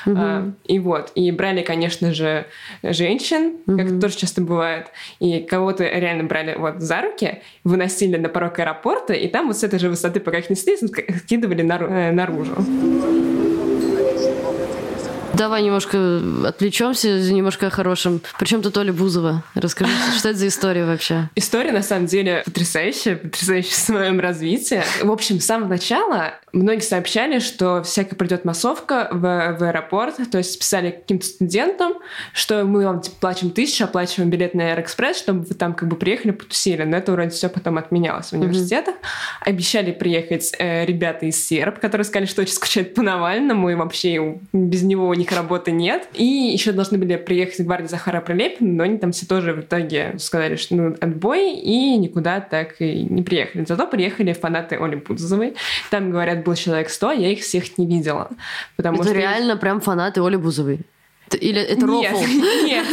Mm-hmm. 0.05 0.15
А, 0.17 0.51
и 0.65 0.79
вот. 0.79 1.11
И 1.15 1.31
брали, 1.31 1.61
конечно 1.61 2.13
же, 2.13 2.45
женщин, 2.83 3.55
mm-hmm. 3.65 3.77
как 3.77 3.85
это 3.87 3.99
тоже 3.99 4.17
часто 4.17 4.41
бывает. 4.41 4.87
И 5.19 5.39
кого-то 5.39 5.83
реально 5.83 6.25
брали 6.25 6.55
вот 6.57 6.81
за 6.81 7.01
руки, 7.01 7.41
выносили 7.63 8.17
на 8.17 8.29
порог 8.29 8.59
аэропорта, 8.59 9.13
и 9.13 9.27
там 9.27 9.47
вот 9.47 9.57
с 9.57 9.63
этой 9.63 9.79
же 9.79 9.89
высоты, 9.89 10.19
пока 10.19 10.39
их 10.39 10.49
несли, 10.49 10.77
скидывали 10.77 11.61
э, 11.61 12.11
наружу. 12.11 12.55
Давай 15.33 15.63
немножко 15.63 16.21
отвлечемся, 16.45 17.19
немножко 17.31 17.67
о 17.67 17.69
хорошем. 17.69 18.21
Причем 18.37 18.61
тут 18.61 18.77
Оля 18.77 18.91
Бузова. 18.91 19.43
Расскажи, 19.55 19.91
что 20.17 20.29
это 20.29 20.39
за 20.39 20.47
история 20.47 20.85
вообще? 20.85 21.29
История, 21.35 21.71
на 21.71 21.83
самом 21.83 22.05
деле, 22.07 22.43
потрясающая, 22.45 23.15
потрясающая 23.15 23.71
в 23.71 23.75
своем 23.75 24.19
развитии. 24.19 24.83
В 25.01 25.11
общем, 25.11 25.39
с 25.39 25.45
самого 25.45 25.69
начала 25.69 26.35
многие 26.53 26.81
сообщали, 26.81 27.39
что 27.39 27.81
всякая 27.83 28.15
придет 28.15 28.45
массовка 28.45 29.07
в, 29.11 29.21
в 29.21 29.63
аэропорт, 29.63 30.15
то 30.31 30.37
есть 30.37 30.59
писали 30.59 30.91
каким-то 30.91 31.25
студентам, 31.25 31.93
что 32.33 32.63
мы 32.65 32.85
вам 32.85 33.01
типа, 33.01 33.15
платим 33.21 33.51
тысячу, 33.51 33.85
оплачиваем 33.85 34.29
билет 34.29 34.53
на 34.53 34.71
Аэроэкспресс, 34.71 35.17
чтобы 35.17 35.41
вы 35.41 35.55
там 35.55 35.73
как 35.73 35.87
бы 35.87 35.95
приехали, 35.95 36.31
потусили. 36.31 36.83
Но 36.83 36.97
это 36.97 37.11
вроде 37.13 37.29
все 37.29 37.49
потом 37.49 37.77
отменялось 37.77 38.29
в 38.29 38.33
университетах. 38.33 38.95
Mm-hmm. 38.95 39.47
Обещали 39.49 39.91
приехать 39.91 40.51
э, 40.59 40.85
ребята 40.85 41.25
из 41.25 41.41
Серб, 41.45 41.79
которые 41.79 42.05
сказали, 42.05 42.27
что 42.27 42.41
очень 42.41 42.53
скучают 42.53 42.93
по 42.93 43.01
Навальному, 43.01 43.69
и 43.69 43.75
вообще 43.75 44.39
без 44.53 44.83
него 44.83 45.13
них 45.21 45.31
работы 45.31 45.71
нет. 45.71 46.07
И 46.13 46.25
еще 46.25 46.71
должны 46.71 46.97
были 46.97 47.15
приехать 47.15 47.61
гвардии 47.61 47.87
Захара 47.87 48.21
Прилепина, 48.21 48.73
но 48.73 48.83
они 48.83 48.97
там 48.97 49.11
все 49.11 49.25
тоже 49.25 49.53
в 49.53 49.61
итоге 49.61 50.15
сказали, 50.17 50.55
что 50.55 50.75
ну, 50.75 50.95
отбой, 50.99 51.53
и 51.53 51.97
никуда 51.97 52.39
так 52.41 52.81
и 52.81 53.03
не 53.03 53.23
приехали. 53.23 53.65
Зато 53.67 53.87
приехали 53.87 54.33
фанаты 54.33 54.75
Оли 54.75 54.95
Бузовой. 54.95 55.55
Там, 55.89 56.11
говорят, 56.11 56.43
был 56.43 56.55
человек 56.55 56.89
100, 56.89 57.11
я 57.13 57.31
их 57.31 57.39
всех 57.41 57.77
не 57.77 57.85
видела. 57.85 58.29
Потому 58.75 58.97
это 58.97 59.05
что 59.05 59.13
реально 59.13 59.57
прям 59.57 59.81
фанаты 59.81 60.21
Оли 60.21 60.35
Бузовой? 60.35 60.81
Или 61.35 61.61
это 61.61 61.85
нет, 61.85 62.11
рофл? 62.11 62.25
Нет, 62.65 62.85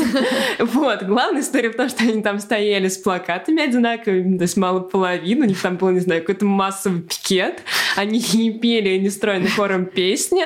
Вот, 0.58 1.02
главная 1.02 1.42
история 1.42 1.70
в 1.70 1.76
том, 1.76 1.88
что 1.88 2.04
они 2.04 2.22
там 2.22 2.38
стояли 2.38 2.88
с 2.88 2.98
плакатами 2.98 3.62
одинаковыми, 3.62 4.36
то 4.38 4.42
есть 4.42 4.56
мало 4.56 4.80
половины, 4.80 5.46
у 5.46 5.48
них 5.48 5.60
там 5.60 5.76
был, 5.76 5.90
не 5.90 6.00
знаю, 6.00 6.20
какой-то 6.22 6.44
массовый 6.44 7.02
пикет, 7.02 7.62
они 7.96 8.24
не 8.34 8.50
пели 8.52 8.98
нестройным 8.98 9.50
хором 9.50 9.86
песни. 9.86 10.44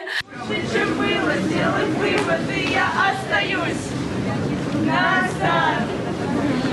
Было, 0.48 1.32
выводы, 1.98 2.68
я 2.72 2.90
остаюсь 3.10 3.92
назад. 4.84 5.82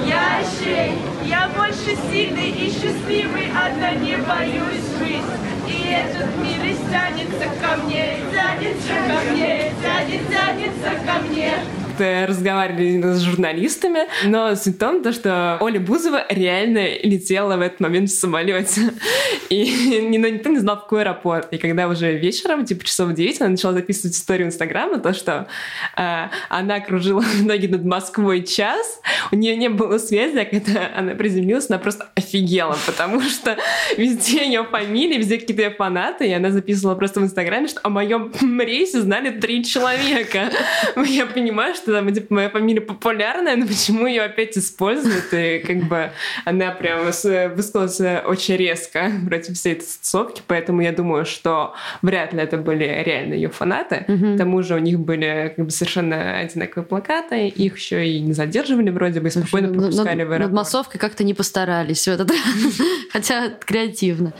Я 0.05 0.41
щей, 0.59 0.93
я 1.25 1.49
больше 1.55 1.97
сильный 2.11 2.49
и 2.49 2.71
счастливый, 2.71 3.47
одна 3.55 3.91
не 3.93 4.17
боюсь. 4.17 4.98
И 5.69 5.91
этот 5.91 6.35
мир 6.37 6.75
тянется 6.91 7.45
ко 7.61 7.77
мне, 7.83 8.17
тянется 8.31 8.93
ко 9.07 9.31
мне, 9.31 9.71
тянет, 9.81 10.27
тянется 10.29 10.91
ко 11.05 11.19
мне 11.27 11.53
разговаривали 11.99 13.01
с 13.01 13.19
журналистами, 13.21 14.01
но 14.25 14.55
суть 14.55 14.77
то, 14.79 15.11
что 15.11 15.57
Оля 15.61 15.79
Бузова 15.79 16.25
реально 16.29 16.97
летела 17.03 17.57
в 17.57 17.61
этот 17.61 17.79
момент 17.79 18.09
в 18.09 18.13
самолете. 18.13 18.93
И 19.49 19.99
никто 20.09 20.49
не 20.49 20.59
знал, 20.59 20.77
в 20.77 20.81
какой 20.81 21.01
аэропорт. 21.01 21.47
И 21.51 21.57
когда 21.57 21.87
уже 21.87 22.17
вечером, 22.17 22.65
типа 22.65 22.85
часов 22.85 23.13
9, 23.13 23.41
она 23.41 23.51
начала 23.51 23.73
записывать 23.73 24.15
историю 24.15 24.47
Инстаграма, 24.47 24.99
то, 24.99 25.13
что 25.13 25.47
э, 25.97 26.27
она 26.49 26.79
кружила 26.79 27.23
ноги 27.41 27.67
над 27.67 27.83
Москвой 27.85 28.43
час, 28.43 29.01
у 29.31 29.35
нее 29.35 29.55
не 29.55 29.69
было 29.69 29.97
связи, 29.97 30.37
а 30.37 30.45
когда 30.45 30.89
она 30.95 31.15
приземлилась, 31.15 31.69
она 31.69 31.79
просто 31.79 32.09
офигела, 32.15 32.77
потому 32.85 33.21
что 33.21 33.57
везде 33.97 34.45
ее 34.45 34.63
фамилии, 34.63 35.17
везде 35.17 35.37
какие-то 35.37 35.63
ее 35.63 35.71
фанаты, 35.71 36.27
и 36.27 36.33
она 36.33 36.51
записывала 36.51 36.95
просто 36.95 37.19
в 37.19 37.23
Инстаграме, 37.23 37.67
что 37.67 37.79
о 37.83 37.89
моем 37.89 38.31
рейсе 38.59 39.01
знали 39.01 39.29
три 39.39 39.63
человека. 39.63 40.51
Я 40.95 41.25
понимаю, 41.25 41.75
что 41.75 41.88
там, 41.93 42.13
типа, 42.13 42.33
моя 42.33 42.49
фамилия 42.49 42.81
популярная, 42.81 43.55
но 43.55 43.67
почему 43.67 44.07
ее 44.07 44.23
опять 44.23 44.57
используют? 44.57 45.33
И 45.33 45.59
как 45.59 45.83
бы 45.87 46.11
она 46.45 46.71
прям 46.71 47.05
высказалась 47.05 47.99
очень 48.25 48.55
резко 48.55 49.11
против 49.27 49.55
всей 49.55 49.73
этой 49.73 49.85
тусовки, 49.85 50.41
поэтому 50.47 50.81
я 50.81 50.91
думаю, 50.91 51.25
что 51.25 51.73
вряд 52.01 52.33
ли 52.33 52.41
это 52.41 52.57
были 52.57 52.83
реально 53.05 53.33
ее 53.33 53.49
фанаты. 53.49 54.05
К 54.07 54.37
тому 54.37 54.61
же 54.63 54.75
у 54.75 54.79
них 54.79 54.99
были 54.99 55.53
как 55.55 55.65
бы 55.65 55.71
совершенно 55.71 56.39
одинаковые 56.39 56.85
плакаты, 56.85 57.47
их 57.47 57.77
еще 57.77 58.07
и 58.07 58.19
не 58.19 58.33
задерживали 58.33 58.89
вроде 58.89 59.19
бы, 59.19 59.27
и 59.27 59.31
спокойно 59.31 59.69
пропускали 59.69 60.23
в 60.23 60.31
аэропорт. 60.31 60.41
Над 60.41 60.53
массовкой 60.53 60.99
как-то 60.99 61.23
не 61.23 61.33
постарались 61.33 62.05
в 62.05 62.11
этот 62.11 62.31
раз, 62.31 62.39
хотя 63.11 63.49
креативно. 63.49 64.33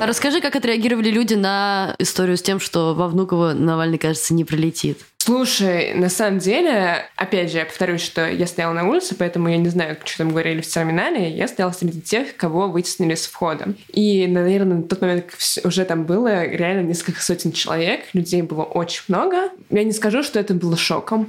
Расскажи, 0.00 0.40
как 0.40 0.56
отреагировали 0.56 1.10
люди 1.10 1.34
на 1.34 1.94
историю 1.98 2.36
с 2.36 2.42
тем, 2.42 2.60
что 2.60 2.94
во 2.94 3.08
Внуково 3.08 3.52
Навальный, 3.52 3.98
кажется, 3.98 4.34
не 4.34 4.44
прилетит. 4.44 4.98
Слушай, 5.18 5.94
на 5.94 6.10
самом 6.10 6.38
деле, 6.38 7.06
опять 7.16 7.50
же, 7.50 7.58
я 7.58 7.64
повторюсь, 7.64 8.02
что 8.02 8.28
я 8.28 8.46
стояла 8.46 8.74
на 8.74 8.86
улице, 8.86 9.14
поэтому 9.18 9.48
я 9.48 9.56
не 9.56 9.70
знаю, 9.70 9.96
что 10.04 10.18
там 10.18 10.30
говорили 10.30 10.60
в 10.60 10.66
терминале. 10.66 11.30
Я 11.30 11.48
стояла 11.48 11.72
среди 11.72 12.02
тех, 12.02 12.36
кого 12.36 12.68
вытеснили 12.68 13.14
с 13.14 13.26
входа. 13.26 13.68
И, 13.88 14.26
наверное, 14.26 14.78
на 14.78 14.82
тот 14.82 15.00
момент 15.00 15.26
уже 15.64 15.86
там 15.86 16.04
было 16.04 16.44
реально 16.44 16.86
несколько 16.86 17.22
сотен 17.22 17.52
человек. 17.52 18.02
Людей 18.12 18.42
было 18.42 18.64
очень 18.64 19.04
много. 19.08 19.48
Я 19.70 19.84
не 19.84 19.92
скажу, 19.92 20.22
что 20.22 20.38
это 20.38 20.52
было 20.52 20.76
шоком 20.76 21.28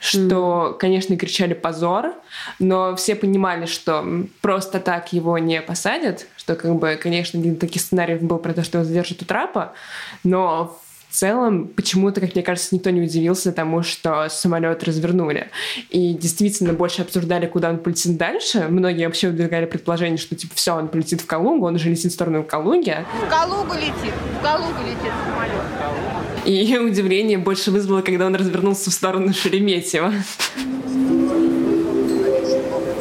что, 0.00 0.72
mm. 0.74 0.78
конечно, 0.78 1.16
кричали 1.16 1.54
позор, 1.54 2.14
но 2.58 2.94
все 2.96 3.14
понимали, 3.14 3.66
что 3.66 4.04
просто 4.40 4.80
так 4.80 5.12
его 5.12 5.38
не 5.38 5.60
посадят, 5.62 6.26
что, 6.36 6.54
как 6.54 6.74
бы, 6.76 6.98
конечно, 7.00 7.38
один 7.38 7.54
из 7.54 7.58
таких 7.58 7.82
сценариев 7.82 8.22
был 8.22 8.38
про 8.38 8.52
то, 8.52 8.62
что 8.62 8.78
его 8.78 8.86
задержат 8.86 9.22
у 9.22 9.24
трапа, 9.24 9.72
но 10.22 10.78
в 11.08 11.18
целом 11.18 11.68
почему-то, 11.68 12.20
как 12.20 12.34
мне 12.34 12.44
кажется, 12.44 12.74
никто 12.74 12.90
не 12.90 13.00
удивился 13.00 13.50
тому, 13.50 13.82
что 13.82 14.28
самолет 14.28 14.84
развернули. 14.84 15.48
И 15.88 16.12
действительно 16.12 16.74
больше 16.74 17.02
обсуждали, 17.02 17.46
куда 17.46 17.70
он 17.70 17.78
полетит 17.78 18.18
дальше. 18.18 18.66
Многие 18.68 19.06
вообще 19.06 19.28
выдвигали 19.28 19.64
предположение, 19.64 20.18
что 20.18 20.36
типа 20.36 20.54
все, 20.54 20.76
он 20.76 20.88
полетит 20.88 21.22
в 21.22 21.26
Калугу, 21.26 21.66
он 21.66 21.76
уже 21.76 21.88
летит 21.88 22.12
в 22.12 22.14
сторону 22.14 22.44
Калуги. 22.44 22.98
В 23.24 23.30
Калугу 23.30 23.72
летит, 23.74 24.14
в 24.38 24.42
Калугу 24.42 24.82
летит 24.82 25.12
самолет. 25.26 26.05
И 26.46 26.78
удивление 26.80 27.38
больше 27.38 27.70
вызвало, 27.72 28.02
когда 28.02 28.26
он 28.26 28.36
развернулся 28.36 28.90
в 28.90 28.92
сторону 28.92 29.34
Шереметьево. 29.34 30.12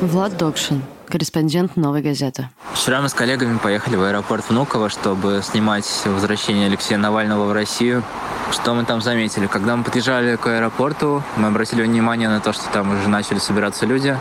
Влад 0.02 0.38
Докшин, 0.38 0.82
корреспондент 1.08 1.78
«Новой 1.78 2.02
газеты». 2.02 2.50
Вчера 2.74 3.02
мы 3.02 3.10
с 3.10 3.14
коллегами 3.14 3.58
поехали 3.58 3.96
в 3.96 4.04
аэропорт 4.04 4.50
Внуково, 4.50 4.90
чтобы 4.90 5.42
снимать 5.44 5.86
возвращение 6.06 6.68
Алексея 6.68 6.98
Навального 6.98 7.46
в 7.46 7.54
Россию. 7.54 8.04
Что 8.52 8.74
мы 8.74 8.84
там 8.84 9.02
заметили? 9.02 9.48
Когда 9.48 9.75
мы 9.75 9.84
подъезжали 9.84 10.36
к 10.36 10.48
аэропорту, 10.48 11.24
мы 11.38 11.48
обратили 11.48 11.84
внимание 11.84 12.30
на 12.30 12.40
то, 12.40 12.52
что 12.52 12.70
там 12.72 12.98
уже 12.98 13.10
начали 13.10 13.38
собираться 13.38 13.86
люди. 13.86 14.18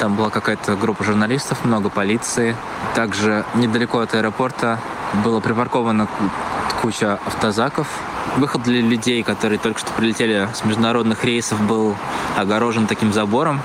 Там 0.00 0.16
была 0.16 0.30
какая-то 0.30 0.76
группа 0.76 1.04
журналистов, 1.04 1.64
много 1.64 1.90
полиции. 1.90 2.56
Также 2.94 3.44
недалеко 3.54 4.00
от 4.00 4.14
аэропорта 4.14 4.80
было 5.24 5.40
припарковано 5.40 6.08
куча 6.82 7.18
автозаков, 7.24 7.88
Выход 8.36 8.62
для 8.62 8.80
людей, 8.80 9.22
которые 9.22 9.58
только 9.58 9.78
что 9.78 9.92
прилетели 9.92 10.48
с 10.54 10.64
международных 10.64 11.24
рейсов, 11.24 11.60
был 11.62 11.94
огорожен 12.36 12.86
таким 12.86 13.12
забором 13.12 13.60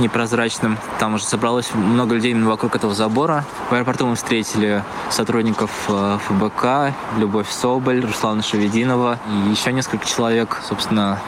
непрозрачным. 0.00 0.78
Там 0.98 1.14
уже 1.14 1.24
собралось 1.24 1.72
много 1.74 2.14
людей 2.14 2.34
вокруг 2.34 2.74
этого 2.74 2.94
забора. 2.94 3.44
В 3.68 3.74
аэропорту 3.74 4.06
мы 4.06 4.16
встретили 4.16 4.82
сотрудников 5.10 5.70
э, 5.88 6.18
ФБК, 6.26 6.94
Любовь 7.18 7.50
Соболь, 7.50 8.04
Руслана 8.04 8.42
Шевединова 8.42 9.18
и 9.28 9.50
еще 9.50 9.72
несколько 9.72 10.06
человек, 10.06 10.58
собственно, 10.66 11.20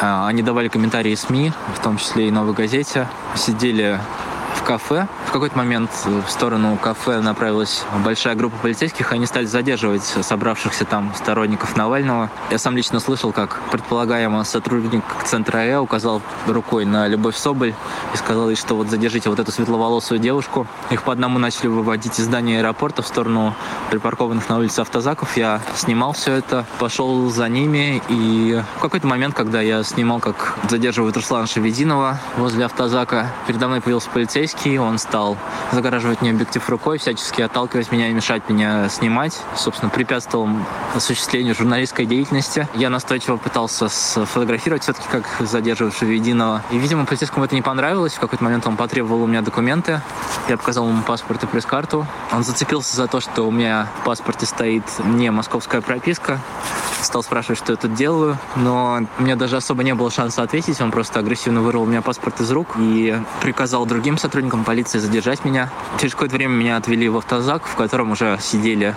э, 0.00 0.26
они 0.26 0.42
давали 0.42 0.68
комментарии 0.68 1.14
СМИ, 1.14 1.52
в 1.76 1.82
том 1.82 1.98
числе 1.98 2.28
и 2.28 2.30
«Новой 2.30 2.54
газете». 2.54 3.06
Сидели 3.34 4.00
в 4.54 4.62
кафе. 4.62 5.06
В 5.28 5.30
какой-то 5.30 5.58
момент 5.58 5.90
в 6.06 6.30
сторону 6.30 6.78
кафе 6.78 7.20
направилась 7.20 7.84
большая 8.02 8.34
группа 8.34 8.56
полицейских, 8.56 9.12
они 9.12 9.26
стали 9.26 9.44
задерживать 9.44 10.02
собравшихся 10.02 10.86
там 10.86 11.12
сторонников 11.14 11.76
Навального. 11.76 12.30
Я 12.50 12.56
сам 12.56 12.74
лично 12.74 12.98
слышал, 12.98 13.30
как 13.30 13.60
предполагаемо 13.70 14.42
сотрудник 14.44 15.04
центра 15.26 15.58
Э 15.58 15.80
указал 15.80 16.22
рукой 16.46 16.86
на 16.86 17.06
Любовь 17.08 17.36
Соболь 17.36 17.74
и 18.14 18.16
сказал 18.16 18.48
ей, 18.48 18.56
что 18.56 18.74
вот 18.74 18.88
задержите 18.88 19.28
вот 19.28 19.38
эту 19.38 19.52
светловолосую 19.52 20.18
девушку. 20.18 20.66
Их 20.90 21.02
по 21.02 21.12
одному 21.12 21.38
начали 21.38 21.66
выводить 21.66 22.18
из 22.18 22.24
здания 22.24 22.60
аэропорта 22.60 23.02
в 23.02 23.06
сторону 23.06 23.54
припаркованных 23.90 24.48
на 24.48 24.56
улице 24.56 24.80
автозаков. 24.80 25.36
Я 25.36 25.60
снимал 25.76 26.14
все 26.14 26.32
это, 26.32 26.64
пошел 26.78 27.28
за 27.28 27.50
ними, 27.50 28.02
и 28.08 28.62
в 28.76 28.80
какой-то 28.80 29.06
момент, 29.06 29.34
когда 29.34 29.60
я 29.60 29.82
снимал, 29.82 30.20
как 30.20 30.56
задерживают 30.70 31.16
Руслана 31.18 31.46
Шевединова 31.46 32.18
возле 32.38 32.64
автозака, 32.64 33.30
передо 33.46 33.68
мной 33.68 33.82
появился 33.82 34.08
полицейский, 34.08 34.78
он 34.78 34.96
стал 34.96 35.17
загораживать 35.72 36.20
мне 36.20 36.30
объектив 36.30 36.68
рукой, 36.68 36.98
всячески 36.98 37.42
отталкивать 37.42 37.92
меня 37.92 38.08
и 38.08 38.12
мешать 38.12 38.48
меня 38.48 38.88
снимать. 38.88 39.38
Собственно, 39.56 39.90
препятствовал 39.90 40.48
осуществлению 40.94 41.54
журналистской 41.54 42.06
деятельности. 42.06 42.68
Я 42.74 42.90
настойчиво 42.90 43.36
пытался 43.36 43.88
сфотографировать 43.88 44.82
все-таки, 44.82 45.06
как 45.10 45.24
задерживавшего 45.40 46.10
единого. 46.10 46.62
И, 46.70 46.78
видимо, 46.78 47.04
полицейскому 47.04 47.44
это 47.44 47.54
не 47.54 47.62
понравилось. 47.62 48.14
В 48.14 48.20
какой-то 48.20 48.42
момент 48.44 48.66
он 48.66 48.76
потребовал 48.76 49.22
у 49.22 49.26
меня 49.26 49.42
документы. 49.42 50.00
Я 50.48 50.56
показал 50.56 50.88
ему 50.88 51.02
паспорт 51.02 51.42
и 51.44 51.46
пресс-карту. 51.46 52.06
Он 52.32 52.44
зацепился 52.44 52.96
за 52.96 53.06
то, 53.06 53.20
что 53.20 53.46
у 53.46 53.50
меня 53.50 53.88
в 54.00 54.04
паспорте 54.04 54.46
стоит 54.46 54.84
не 55.04 55.30
московская 55.30 55.80
прописка. 55.80 56.40
Стал 57.02 57.22
спрашивать, 57.22 57.58
что 57.58 57.72
я 57.72 57.76
тут 57.76 57.94
делаю. 57.94 58.38
Но 58.56 59.00
у 59.18 59.22
меня 59.22 59.36
даже 59.36 59.56
особо 59.56 59.82
не 59.82 59.94
было 59.94 60.10
шанса 60.10 60.42
ответить. 60.42 60.80
Он 60.80 60.90
просто 60.90 61.20
агрессивно 61.20 61.60
вырвал 61.60 61.84
у 61.84 61.86
меня 61.86 62.02
паспорт 62.02 62.40
из 62.40 62.50
рук 62.50 62.68
и 62.76 63.20
приказал 63.40 63.86
другим 63.86 64.18
сотрудникам 64.18 64.64
полиции 64.64 64.98
задержать 65.08 65.44
меня. 65.44 65.70
Через 65.98 66.12
какое-то 66.12 66.36
время 66.36 66.52
меня 66.52 66.76
отвели 66.76 67.08
в 67.08 67.16
автозак, 67.16 67.66
в 67.66 67.74
котором 67.76 68.10
уже 68.10 68.38
сидели 68.40 68.94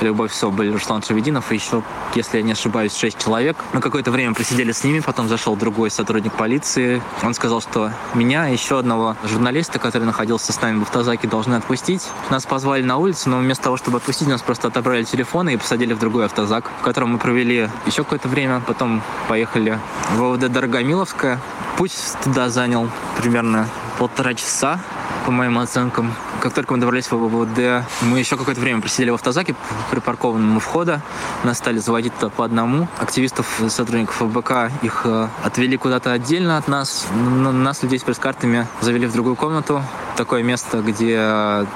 Любовь 0.00 0.32
Соболь, 0.32 0.70
Руслан 0.70 1.02
Шевединов 1.02 1.50
и 1.50 1.54
еще, 1.54 1.82
если 2.14 2.38
я 2.38 2.42
не 2.42 2.52
ошибаюсь, 2.52 2.94
шесть 2.94 3.18
человек. 3.22 3.56
Мы 3.72 3.80
какое-то 3.80 4.10
время 4.10 4.34
просидели 4.34 4.72
с 4.72 4.84
ними, 4.84 5.00
потом 5.00 5.28
зашел 5.28 5.56
другой 5.56 5.90
сотрудник 5.90 6.34
полиции. 6.34 7.02
Он 7.22 7.32
сказал, 7.32 7.62
что 7.62 7.90
меня 8.12 8.48
и 8.50 8.52
еще 8.52 8.78
одного 8.78 9.16
журналиста, 9.24 9.78
который 9.78 10.04
находился 10.04 10.52
с 10.52 10.60
нами 10.60 10.80
в 10.80 10.82
автозаке, 10.82 11.28
должны 11.28 11.54
отпустить. 11.54 12.08
Нас 12.28 12.44
позвали 12.44 12.82
на 12.82 12.98
улицу, 12.98 13.30
но 13.30 13.38
вместо 13.38 13.64
того, 13.64 13.78
чтобы 13.78 13.98
отпустить, 13.98 14.28
нас 14.28 14.42
просто 14.42 14.68
отобрали 14.68 15.04
телефоны 15.04 15.54
и 15.54 15.56
посадили 15.56 15.94
в 15.94 15.98
другой 15.98 16.26
автозак, 16.26 16.70
в 16.80 16.82
котором 16.82 17.12
мы 17.12 17.18
провели 17.18 17.70
еще 17.86 18.04
какое-то 18.04 18.28
время. 18.28 18.60
Потом 18.66 19.02
поехали 19.28 19.78
в 20.12 20.22
ОВД 20.22 20.52
Дорогомиловская. 20.52 21.40
Путь 21.78 21.94
туда 22.22 22.50
занял 22.50 22.90
примерно 23.18 23.68
полтора 23.98 24.34
часа, 24.34 24.80
по 25.24 25.30
моим 25.30 25.58
оценкам. 25.58 26.14
Как 26.40 26.52
только 26.52 26.74
мы 26.74 26.80
добрались 26.80 27.10
в 27.10 27.16
ВВД, 27.16 27.84
мы 28.02 28.18
еще 28.18 28.36
какое-то 28.36 28.60
время 28.60 28.80
просидели 28.80 29.10
в 29.10 29.14
автозаке, 29.14 29.54
припаркованном 29.90 30.56
у 30.56 30.60
входа. 30.60 31.00
Нас 31.44 31.58
стали 31.58 31.78
заводить 31.78 32.12
по 32.36 32.44
одному. 32.44 32.88
Активистов, 32.98 33.60
сотрудников 33.68 34.16
ФБК, 34.16 34.70
их 34.82 35.02
э, 35.04 35.28
отвели 35.42 35.76
куда-то 35.76 36.12
отдельно 36.12 36.58
от 36.58 36.68
нас. 36.68 37.06
Нас, 37.14 37.82
людей 37.82 37.98
с 37.98 38.02
пресс-картами, 38.02 38.66
завели 38.80 39.06
в 39.06 39.12
другую 39.12 39.36
комнату. 39.36 39.82
Такое 40.16 40.42
место, 40.42 40.82
где 40.82 41.66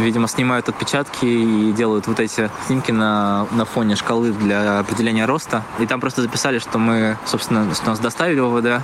видимо, 0.00 0.28
снимают 0.28 0.68
отпечатки 0.68 1.24
и 1.24 1.72
делают 1.72 2.06
вот 2.06 2.20
эти 2.20 2.50
снимки 2.66 2.92
на, 2.92 3.46
на 3.52 3.64
фоне 3.64 3.96
шкалы 3.96 4.32
для 4.32 4.78
определения 4.80 5.26
роста. 5.26 5.62
И 5.78 5.86
там 5.86 6.00
просто 6.00 6.22
записали, 6.22 6.58
что 6.58 6.78
мы, 6.78 7.18
собственно, 7.26 7.74
что 7.74 7.86
нас 7.86 7.98
доставили 7.98 8.40
в 8.40 8.54
ОВД, 8.54 8.82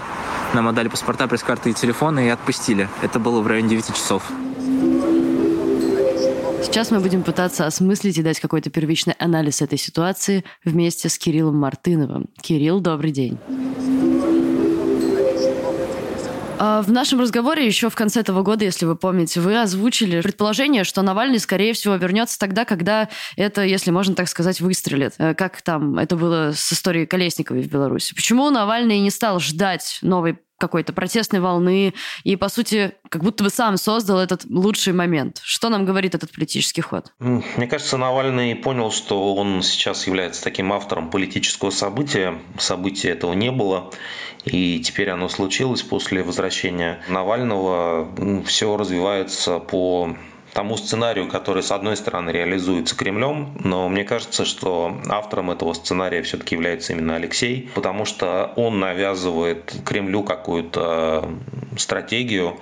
нам 0.55 0.69
отдали 0.69 0.89
паспорта, 0.89 1.29
пресс-карты 1.29 1.71
и 1.71 1.75
телефоны 1.75 2.27
и 2.27 2.29
отпустили. 2.29 2.89
Это 3.03 3.19
было 3.19 3.41
в 3.41 3.47
районе 3.47 3.69
9 3.71 3.87
часов. 3.95 4.23
Сейчас 6.63 6.91
мы 6.91 7.01
будем 7.01 7.23
пытаться 7.23 7.67
осмыслить 7.67 8.17
и 8.17 8.23
дать 8.23 8.41
какой-то 8.41 8.71
первичный 8.71 9.15
анализ 9.19 9.61
этой 9.61 9.77
ситуации 9.77 10.43
вместе 10.65 11.11
с 11.11 11.19
Кириллом 11.19 11.57
Мартыновым. 11.57 12.31
Кирилл, 12.41 12.81
добрый 12.81 13.11
день. 13.11 13.39
А, 16.65 16.81
в 16.81 16.93
нашем 16.93 17.19
разговоре 17.21 17.67
еще 17.67 17.91
в 17.91 17.97
конце 17.97 18.21
этого 18.21 18.45
года, 18.45 18.65
если 18.65 18.85
вы 18.85 18.95
помните, 18.95 19.41
вы 19.41 19.61
озвучили 19.61 20.21
предположение, 20.21 20.85
что 20.85 21.03
Навальный, 21.03 21.41
скорее 21.41 21.73
всего, 21.73 21.97
вернется 21.97 22.39
тогда, 22.39 22.65
когда 22.65 23.09
это, 23.35 23.65
если 23.65 23.91
можно 23.91 24.15
так 24.15 24.29
сказать, 24.29 24.61
выстрелит. 24.61 25.15
Э, 25.19 25.35
как 25.35 25.61
там 25.63 25.99
это 25.99 26.15
было 26.15 26.53
с 26.55 26.73
историей 26.73 27.07
Колесниковой 27.07 27.63
в 27.63 27.67
Беларуси. 27.67 28.15
Почему 28.15 28.49
Навальный 28.51 29.01
не 29.01 29.11
стал 29.11 29.41
ждать 29.41 29.99
новой 30.03 30.39
какой-то 30.63 30.93
протестной 30.93 31.41
волны 31.41 31.93
и, 32.23 32.37
по 32.37 32.49
сути, 32.49 32.93
как 33.09 33.25
будто 33.25 33.43
бы 33.43 33.51
сам 33.51 33.77
создал 33.77 34.21
этот 34.21 34.45
лучший 34.45 34.93
момент. 34.93 35.41
Что 35.43 35.69
нам 35.71 35.85
говорит 35.85 36.15
этот 36.15 36.31
политический 36.31 36.83
ход? 36.83 37.13
Мне 37.19 37.67
кажется, 37.67 37.97
Навальный 37.97 38.55
понял, 38.55 38.93
что 38.93 39.35
он 39.35 39.63
сейчас 39.63 40.07
является 40.07 40.45
таким 40.45 40.73
автором 40.73 41.11
политического 41.11 41.71
события. 41.71 42.39
События 42.59 43.11
этого 43.11 43.33
не 43.33 43.51
было. 43.51 43.91
И 44.45 44.79
теперь 44.79 45.11
оно 45.11 45.29
случилось 45.29 45.83
после 45.83 46.23
возвращения 46.23 47.03
Навального. 47.09 48.09
Все 48.47 48.77
развивается 48.77 49.59
по 49.59 50.17
тому 50.53 50.77
сценарию, 50.77 51.29
который, 51.29 51.63
с 51.63 51.73
одной 51.73 51.97
стороны, 51.97 52.31
реализуется 52.31 52.97
Кремлем, 52.97 53.57
но 53.65 53.89
мне 53.89 54.05
кажется, 54.05 54.45
что 54.45 55.01
автором 55.09 55.51
этого 55.51 55.73
сценария 55.73 56.23
все-таки 56.23 56.55
является 56.55 56.93
именно 56.93 57.17
Алексей, 57.17 57.71
потому 57.75 58.05
что 58.05 58.53
он 58.57 58.79
навязывает 58.79 59.75
Кремлю 59.85 60.23
какую-то 60.23 61.29
стратегию, 61.79 62.59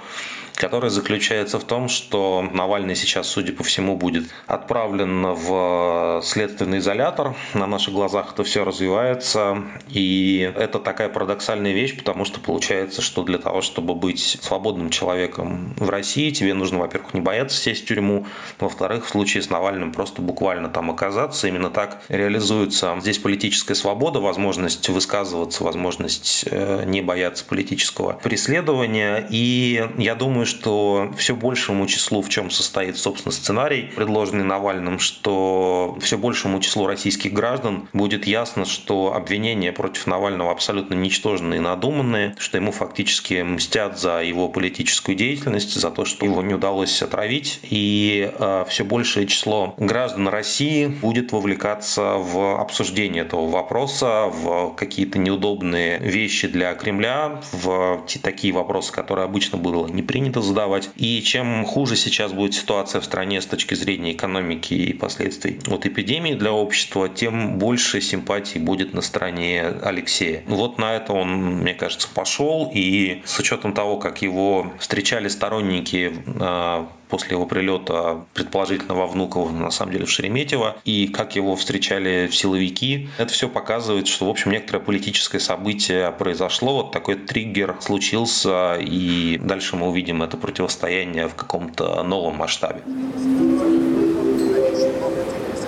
которая 0.60 0.90
заключается 0.90 1.58
в 1.58 1.64
том, 1.64 1.88
что 1.88 2.46
Навальный 2.52 2.94
сейчас, 2.94 3.28
судя 3.28 3.54
по 3.54 3.64
всему, 3.64 3.96
будет 3.96 4.28
отправлен 4.46 5.28
в 5.28 6.20
следственный 6.22 6.78
изолятор. 6.78 7.34
На 7.54 7.66
наших 7.66 7.94
глазах 7.94 8.34
это 8.34 8.44
все 8.44 8.62
развивается. 8.62 9.62
И 9.88 10.52
это 10.54 10.78
такая 10.78 11.08
парадоксальная 11.08 11.72
вещь, 11.72 11.96
потому 11.96 12.26
что 12.26 12.40
получается, 12.40 13.00
что 13.00 13.22
для 13.22 13.38
того, 13.38 13.62
чтобы 13.62 13.94
быть 13.94 14.38
свободным 14.42 14.90
человеком 14.90 15.74
в 15.78 15.88
России, 15.88 16.30
тебе 16.30 16.52
нужно, 16.52 16.80
во-первых, 16.80 17.14
не 17.14 17.22
бояться 17.22 17.56
сесть 17.56 17.84
в 17.84 17.88
тюрьму, 17.88 18.26
во-вторых, 18.58 19.06
в 19.06 19.08
случае 19.08 19.42
с 19.42 19.48
Навальным 19.48 19.92
просто 19.92 20.20
буквально 20.20 20.68
там 20.68 20.90
оказаться. 20.90 21.48
Именно 21.48 21.70
так 21.70 22.02
реализуется 22.10 22.94
здесь 23.00 23.16
политическая 23.16 23.74
свобода, 23.74 24.20
возможность 24.20 24.86
высказываться, 24.90 25.64
возможность 25.64 26.44
э, 26.50 26.84
не 26.84 27.00
бояться 27.00 27.46
политического 27.46 28.12
преследования. 28.12 29.26
И 29.30 29.88
я 29.96 30.14
думаю, 30.14 30.49
что 30.50 31.12
все 31.16 31.34
большему 31.34 31.86
числу, 31.86 32.20
в 32.20 32.28
чем 32.28 32.50
состоит, 32.50 32.98
собственно, 32.98 33.32
сценарий, 33.32 33.90
предложенный 33.96 34.44
Навальным, 34.44 34.98
что 34.98 35.96
все 36.00 36.18
большему 36.18 36.60
числу 36.60 36.86
российских 36.86 37.32
граждан 37.32 37.88
будет 37.92 38.26
ясно, 38.26 38.64
что 38.64 39.14
обвинения 39.14 39.72
против 39.72 40.06
Навального 40.06 40.52
абсолютно 40.52 40.94
ничтожные 40.94 41.58
и 41.58 41.62
надуманные, 41.62 42.34
что 42.38 42.58
ему 42.58 42.72
фактически 42.72 43.42
мстят 43.42 43.98
за 43.98 44.22
его 44.22 44.48
политическую 44.48 45.16
деятельность, 45.16 45.74
за 45.74 45.90
то, 45.90 46.04
что 46.04 46.26
его 46.26 46.42
не 46.42 46.54
удалось 46.54 47.02
отравить. 47.02 47.60
И 47.62 48.30
э, 48.32 48.64
все 48.68 48.84
большее 48.84 49.26
число 49.26 49.74
граждан 49.78 50.28
России 50.28 50.86
будет 50.86 51.32
вовлекаться 51.32 52.14
в 52.16 52.60
обсуждение 52.60 53.24
этого 53.24 53.48
вопроса, 53.48 54.26
в 54.26 54.74
какие-то 54.74 55.18
неудобные 55.18 55.98
вещи 55.98 56.48
для 56.48 56.74
Кремля, 56.74 57.40
в 57.52 58.04
такие 58.22 58.52
вопросы, 58.52 58.92
которые 58.92 59.24
обычно 59.24 59.58
было 59.58 59.86
не 59.86 60.02
принято 60.02 60.39
это 60.40 60.48
задавать. 60.48 60.90
И 60.96 61.22
чем 61.22 61.64
хуже 61.64 61.96
сейчас 61.96 62.32
будет 62.32 62.54
ситуация 62.54 63.00
в 63.00 63.04
стране 63.04 63.40
с 63.40 63.46
точки 63.46 63.74
зрения 63.74 64.12
экономики 64.12 64.74
и 64.74 64.92
последствий 64.92 65.60
от 65.68 65.86
эпидемии 65.86 66.34
для 66.34 66.52
общества, 66.52 67.08
тем 67.08 67.58
больше 67.58 68.00
симпатий 68.00 68.60
будет 68.60 68.94
на 68.94 69.02
стороне 69.02 69.62
Алексея. 69.82 70.42
Вот 70.46 70.78
на 70.78 70.96
это 70.96 71.12
он, 71.12 71.60
мне 71.60 71.74
кажется, 71.74 72.08
пошел. 72.12 72.70
И 72.74 73.22
с 73.24 73.38
учетом 73.38 73.72
того, 73.72 73.98
как 73.98 74.22
его 74.22 74.72
встречали 74.78 75.28
сторонники 75.28 76.12
а, 76.40 76.88
после 77.10 77.32
его 77.32 77.46
прилета, 77.46 78.24
предположительно 78.34 78.94
во 78.94 79.06
Внуково, 79.06 79.50
на 79.50 79.70
самом 79.70 79.92
деле 79.92 80.06
в 80.06 80.10
Шереметьево, 80.10 80.76
и 80.84 81.08
как 81.08 81.36
его 81.36 81.56
встречали 81.56 82.28
силовики. 82.32 83.08
Это 83.18 83.32
все 83.32 83.48
показывает, 83.48 84.06
что, 84.06 84.26
в 84.26 84.30
общем, 84.30 84.52
некоторое 84.52 84.80
политическое 84.80 85.40
событие 85.40 86.10
произошло, 86.12 86.74
вот 86.74 86.92
такой 86.92 87.16
триггер 87.16 87.76
случился, 87.80 88.76
и 88.80 89.38
дальше 89.38 89.76
мы 89.76 89.88
увидим 89.88 90.22
это 90.22 90.36
противостояние 90.36 91.28
в 91.28 91.34
каком-то 91.34 92.02
новом 92.02 92.36
масштабе. 92.36 92.82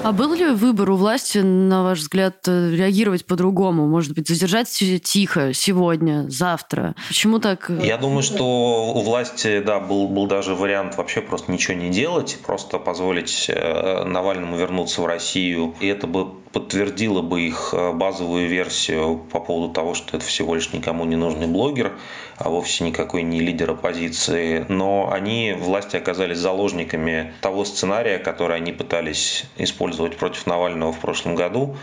А 0.04 0.11
был 0.11 0.35
ли 0.35 0.47
выбор 0.47 0.90
у 0.90 0.97
власти, 0.97 1.38
на 1.38 1.85
ваш 1.85 2.00
взгляд, 2.00 2.49
э, 2.49 2.71
реагировать 2.75 3.25
по-другому? 3.25 3.87
Может 3.87 4.14
быть, 4.14 4.26
задержать 4.26 4.68
тихо 5.04 5.52
сегодня, 5.54 6.28
завтра? 6.28 6.97
Почему 7.06 7.38
так? 7.38 7.71
Э, 7.71 7.78
Я 7.87 7.99
думаю, 7.99 8.25
что 8.25 8.92
у 8.94 9.00
власти, 9.02 9.62
да, 9.64 9.78
был, 9.78 10.09
был 10.09 10.26
даже 10.26 10.56
вариант 10.56 10.97
вообще 10.97 11.21
просто 11.21 11.52
ничего 11.52 11.75
не 11.75 11.90
делать, 11.90 12.37
просто 12.44 12.78
позволить 12.78 13.47
э, 13.49 14.02
Навальному 14.04 14.56
вернуться 14.56 15.02
в 15.02 15.06
Россию. 15.06 15.75
И 15.80 15.87
это 15.87 16.09
бы 16.09 16.41
подтвердило 16.52 17.23
бы 17.23 17.42
их 17.42 17.75
базовую 17.94 18.49
версию 18.49 19.18
по 19.30 19.40
поводу 19.40 19.73
того, 19.73 19.94
что 19.94 20.16
это 20.16 20.26
всего 20.26 20.54
лишь 20.54 20.73
никому 20.73 21.04
не 21.04 21.16
нужный 21.16 21.47
блогер, 21.47 21.92
а 22.37 22.50
вовсе 22.50 22.85
никакой 22.85 23.23
не 23.23 23.40
лидер 23.40 23.71
оппозиции. 23.71 24.66
Но 24.68 25.11
они, 25.12 25.54
власти, 25.59 25.97
оказались 25.97 26.38
заложниками 26.38 27.32
того 27.40 27.64
сценария, 27.64 28.18
который 28.18 28.56
они 28.56 28.73
пытались 28.73 29.44
использовать 29.56 30.16
против 30.16 30.47
Навального 30.47 30.92
в 30.92 30.99
прошлом 30.99 31.35
году 31.35 31.76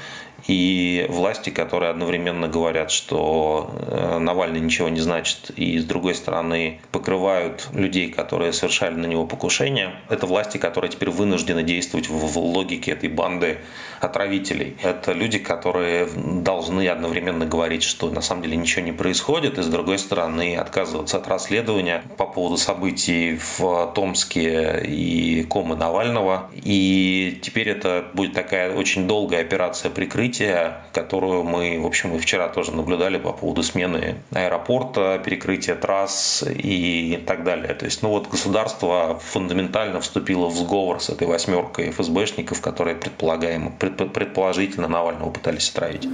и 0.49 1.05
власти, 1.09 1.51
которые 1.51 1.91
одновременно 1.91 2.47
говорят, 2.47 2.89
что 2.89 3.69
э, 3.71 4.17
Навальный 4.17 4.59
ничего 4.59 4.89
не 4.89 4.99
значит, 4.99 5.51
и 5.55 5.77
с 5.77 5.85
другой 5.85 6.15
стороны 6.15 6.81
покрывают 6.91 7.67
людей, 7.71 8.09
которые 8.09 8.51
совершали 8.51 8.95
на 8.95 9.05
него 9.05 9.27
покушение. 9.27 9.93
Это 10.09 10.25
власти, 10.25 10.57
которые 10.57 10.89
теперь 10.89 11.11
вынуждены 11.11 11.61
действовать 11.61 12.09
в 12.09 12.39
логике 12.39 12.93
этой 12.93 13.09
банды 13.09 13.59
отравителей. 14.01 14.75
Это 14.81 15.11
люди, 15.11 15.37
которые 15.37 16.07
должны 16.15 16.87
одновременно 16.87 17.45
говорить, 17.45 17.83
что 17.83 18.09
на 18.09 18.21
самом 18.21 18.41
деле 18.41 18.57
ничего 18.57 18.83
не 18.83 18.91
происходит, 18.91 19.59
и 19.59 19.61
с 19.61 19.67
другой 19.67 19.99
стороны 19.99 20.55
отказываться 20.55 21.17
от 21.17 21.27
расследования 21.27 22.03
по 22.17 22.25
поводу 22.25 22.57
событий 22.57 23.37
в 23.37 23.91
Томске 23.93 24.81
и 24.83 25.43
комы 25.43 25.75
Навального. 25.75 26.49
И 26.55 27.39
теперь 27.43 27.69
это 27.69 28.05
будет 28.13 28.33
такая 28.33 28.73
очень 28.73 29.07
долгая 29.07 29.41
операция 29.41 29.91
прикрытия, 29.91 30.38
события, 30.39 30.77
которую 30.93 31.43
мы, 31.43 31.79
в 31.81 31.85
общем, 31.85 32.15
и 32.15 32.19
вчера 32.19 32.47
тоже 32.47 32.71
наблюдали 32.71 33.17
по 33.17 33.33
поводу 33.33 33.63
смены 33.63 34.15
аэропорта, 34.31 35.21
перекрытия 35.23 35.75
трасс 35.75 36.43
и 36.47 37.21
так 37.27 37.43
далее. 37.43 37.73
То 37.73 37.85
есть, 37.85 38.01
ну 38.03 38.09
вот 38.09 38.29
государство 38.29 39.19
фундаментально 39.19 39.99
вступило 39.99 40.47
в 40.47 40.55
сговор 40.55 41.01
с 41.01 41.09
этой 41.09 41.27
восьмеркой 41.27 41.91
ФСБшников, 41.91 42.61
которые 42.61 42.95
предполагаемо, 42.95 43.71
предположительно 43.71 44.87
Навального 44.87 45.29
пытались 45.29 45.69
отравить. 45.69 46.07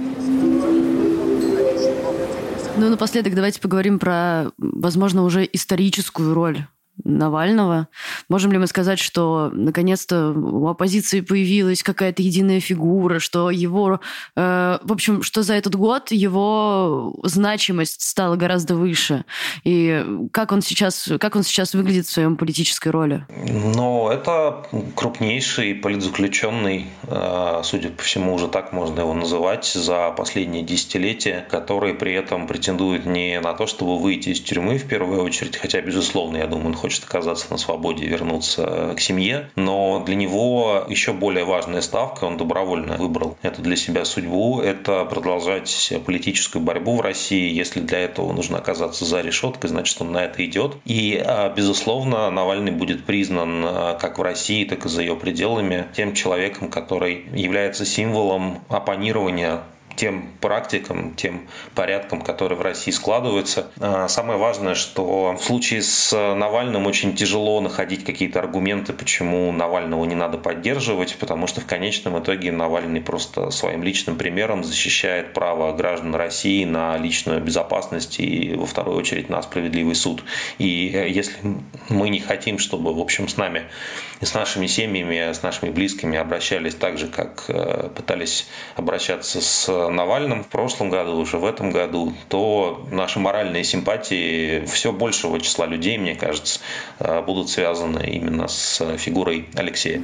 Ну, 2.78 2.90
напоследок 2.90 3.34
давайте 3.34 3.60
поговорим 3.60 3.98
про, 3.98 4.50
возможно, 4.58 5.22
уже 5.24 5.48
историческую 5.50 6.34
роль 6.34 6.66
Навального. 7.04 7.88
Можем 8.28 8.52
ли 8.52 8.58
мы 8.58 8.66
сказать, 8.66 8.98
что 8.98 9.50
наконец-то 9.52 10.32
у 10.32 10.66
оппозиции 10.68 11.20
появилась 11.20 11.82
какая-то 11.82 12.22
единая 12.22 12.60
фигура, 12.60 13.18
что 13.18 13.50
его, 13.50 14.00
э, 14.34 14.78
в 14.82 14.92
общем, 14.92 15.22
что 15.22 15.42
за 15.42 15.54
этот 15.54 15.76
год 15.76 16.10
его 16.10 17.14
значимость 17.22 18.02
стала 18.02 18.36
гораздо 18.36 18.74
выше? 18.74 19.24
И 19.64 20.04
как 20.32 20.52
он 20.52 20.62
сейчас, 20.62 21.08
как 21.20 21.36
он 21.36 21.42
сейчас 21.42 21.74
выглядит 21.74 22.06
в 22.06 22.12
своем 22.12 22.36
политической 22.36 22.88
роли? 22.88 23.26
Но 23.74 24.10
это 24.10 24.66
крупнейший 24.94 25.74
политзаключенный, 25.74 26.86
э, 27.02 27.60
судя 27.64 27.90
по 27.90 28.02
всему, 28.02 28.34
уже 28.34 28.48
так 28.48 28.72
можно 28.72 29.00
его 29.00 29.14
называть, 29.14 29.66
за 29.66 30.10
последние 30.10 30.62
десятилетия, 30.62 31.46
который 31.50 31.94
при 31.94 32.14
этом 32.14 32.46
претендует 32.46 33.06
не 33.06 33.40
на 33.40 33.52
то, 33.52 33.66
чтобы 33.66 33.98
выйти 33.98 34.30
из 34.30 34.40
тюрьмы 34.40 34.78
в 34.78 34.86
первую 34.86 35.22
очередь, 35.22 35.56
хотя, 35.56 35.80
безусловно, 35.80 36.38
я 36.38 36.46
думаю, 36.46 36.68
он 36.68 36.74
хочет 36.86 37.02
оказаться 37.02 37.48
на 37.50 37.56
свободе 37.56 38.04
и 38.04 38.06
вернуться 38.06 38.94
к 38.96 39.00
семье. 39.00 39.50
Но 39.56 40.04
для 40.06 40.14
него 40.14 40.84
еще 40.88 41.12
более 41.12 41.44
важная 41.44 41.80
ставка, 41.80 42.26
он 42.26 42.36
добровольно 42.36 42.96
выбрал 42.96 43.36
эту 43.42 43.60
для 43.60 43.74
себя 43.74 44.04
судьбу, 44.04 44.60
это 44.60 45.04
продолжать 45.04 45.92
политическую 46.06 46.62
борьбу 46.62 46.94
в 46.94 47.00
России. 47.00 47.52
Если 47.52 47.80
для 47.80 47.98
этого 47.98 48.32
нужно 48.32 48.58
оказаться 48.58 49.04
за 49.04 49.20
решеткой, 49.20 49.68
значит, 49.68 50.00
он 50.00 50.12
на 50.12 50.26
это 50.26 50.44
идет. 50.44 50.76
И, 50.84 51.20
а, 51.26 51.52
безусловно, 51.52 52.30
Навальный 52.30 52.70
будет 52.70 53.04
признан 53.04 53.64
а, 53.64 53.98
как 54.00 54.20
в 54.20 54.22
России, 54.22 54.64
так 54.64 54.86
и 54.86 54.88
за 54.88 55.00
ее 55.00 55.16
пределами 55.16 55.86
тем 55.96 56.14
человеком, 56.14 56.70
который 56.70 57.24
является 57.34 57.84
символом 57.84 58.60
оппонирования 58.68 59.62
тем 59.96 60.28
практикам, 60.40 61.14
тем 61.14 61.48
порядкам, 61.74 62.20
которые 62.20 62.58
в 62.58 62.62
России 62.62 62.90
складываются. 62.90 63.70
А, 63.80 64.08
самое 64.08 64.38
важное, 64.38 64.74
что 64.74 65.32
в 65.32 65.42
случае 65.42 65.82
с 65.82 66.12
Навальным 66.12 66.86
очень 66.86 67.16
тяжело 67.16 67.60
находить 67.60 68.04
какие-то 68.04 68.40
аргументы, 68.40 68.92
почему 68.92 69.50
Навального 69.52 70.04
не 70.04 70.14
надо 70.14 70.38
поддерживать, 70.38 71.16
потому 71.18 71.46
что 71.46 71.60
в 71.60 71.66
конечном 71.66 72.18
итоге 72.18 72.52
Навальный 72.52 73.00
просто 73.00 73.50
своим 73.50 73.82
личным 73.82 74.16
примером 74.16 74.64
защищает 74.64 75.32
право 75.32 75.72
граждан 75.72 76.14
России 76.14 76.64
на 76.64 76.96
личную 76.96 77.40
безопасность 77.40 78.20
и 78.20 78.54
во 78.54 78.66
вторую 78.66 78.96
очередь 78.96 79.28
на 79.28 79.42
справедливый 79.42 79.94
суд. 79.94 80.22
И 80.58 80.66
если 80.66 81.34
мы 81.88 82.08
не 82.08 82.20
хотим, 82.20 82.58
чтобы, 82.58 82.94
в 82.94 83.00
общем, 83.00 83.28
с 83.28 83.36
нами, 83.36 83.64
с 84.20 84.34
нашими 84.34 84.66
семьями, 84.66 85.32
с 85.32 85.42
нашими 85.42 85.70
близкими 85.70 86.18
обращались 86.18 86.74
так 86.74 86.98
же, 86.98 87.06
как 87.06 87.44
э, 87.48 87.88
пытались 87.94 88.46
обращаться 88.76 89.40
с 89.40 89.68
Навальным 89.88 90.44
в 90.44 90.48
прошлом 90.48 90.90
году, 90.90 91.16
уже 91.16 91.38
в 91.38 91.44
этом 91.44 91.70
году, 91.70 92.12
то 92.28 92.86
наши 92.90 93.18
моральные 93.18 93.64
симпатии 93.64 94.64
все 94.66 94.92
большего 94.92 95.40
числа 95.40 95.66
людей, 95.66 95.98
мне 95.98 96.14
кажется, 96.14 96.60
э, 96.98 97.22
будут 97.22 97.48
связаны 97.48 98.04
именно 98.06 98.48
с 98.48 98.96
фигурой 98.98 99.48
Алексея. 99.54 100.00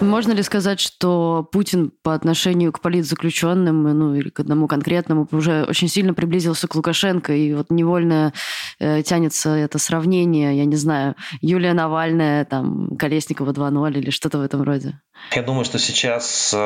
Можно 0.00 0.32
ли 0.32 0.42
сказать, 0.42 0.80
что 0.80 1.46
Путин 1.52 1.92
по 2.02 2.14
отношению 2.14 2.72
к 2.72 2.80
политзаключенным, 2.80 3.82
ну 3.82 4.14
или 4.14 4.30
к 4.30 4.40
одному 4.40 4.66
конкретному, 4.66 5.28
уже 5.30 5.64
очень 5.64 5.88
сильно 5.88 6.14
приблизился 6.14 6.68
к 6.68 6.74
Лукашенко, 6.74 7.34
и 7.34 7.52
вот 7.52 7.66
невольно 7.70 8.32
э, 8.78 9.02
тянется 9.02 9.50
это 9.50 9.78
сравнение, 9.78 10.56
я 10.56 10.64
не 10.64 10.76
знаю, 10.76 11.16
Юлия 11.42 11.74
Навальная, 11.74 12.46
там, 12.46 12.96
Колесникова 12.96 13.52
2.0 13.52 13.98
или 13.98 14.10
что-то 14.10 14.38
в 14.38 14.42
этом 14.42 14.62
роде? 14.62 15.00
Я 15.32 15.42
думаю, 15.42 15.64
что 15.64 15.78
сейчас 15.78 16.52
э, 16.52 16.58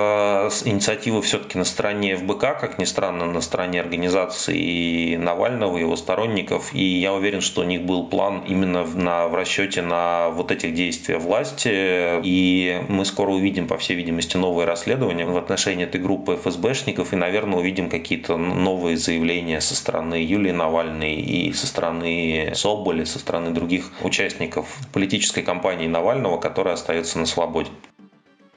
инициатива 0.65 1.21
все-таки 1.21 1.59
на 1.59 1.65
стороне 1.65 2.17
ФБК, 2.17 2.59
как 2.59 2.79
ни 2.79 2.85
странно, 2.85 3.27
на 3.27 3.43
стороне 3.43 3.81
организации 3.81 5.17
Навального, 5.17 5.77
его 5.77 5.97
сторонников. 5.97 6.73
И 6.73 6.83
я 6.83 7.13
уверен, 7.13 7.43
что 7.43 7.61
у 7.61 7.65
них 7.65 7.83
был 7.83 8.07
план 8.07 8.43
именно 8.49 8.85
на, 8.87 9.29
в 9.29 9.35
расчете 9.35 9.83
на 9.83 10.31
вот 10.31 10.51
этих 10.51 10.73
действия 10.73 11.19
власти. 11.19 12.21
И 12.23 12.81
мы 12.89 13.05
скоро 13.05 13.24
увидим, 13.31 13.67
по 13.67 13.79
всей 13.79 13.95
видимости, 13.97 14.37
новые 14.37 14.67
расследования 14.67 15.25
в 15.25 15.37
отношении 15.37 15.85
этой 15.85 16.01
группы 16.01 16.37
ФСБшников. 16.37 17.13
И, 17.13 17.17
наверное, 17.17 17.59
увидим 17.59 17.89
какие-то 17.89 18.37
новые 18.37 18.97
заявления 18.97 19.61
со 19.61 19.75
стороны 19.75 20.15
Юлии 20.15 20.53
Навальной 20.53 21.15
и 21.15 21.53
со 21.53 21.67
стороны 21.67 22.53
Соболи, 22.55 23.05
со 23.05 23.19
стороны 23.19 23.51
других 23.51 23.91
участников 24.03 24.77
политической 24.93 25.43
кампании 25.43 25.87
Навального, 25.87 26.39
которая 26.39 26.75
остается 26.75 27.19
на 27.19 27.27
свободе. 27.27 27.71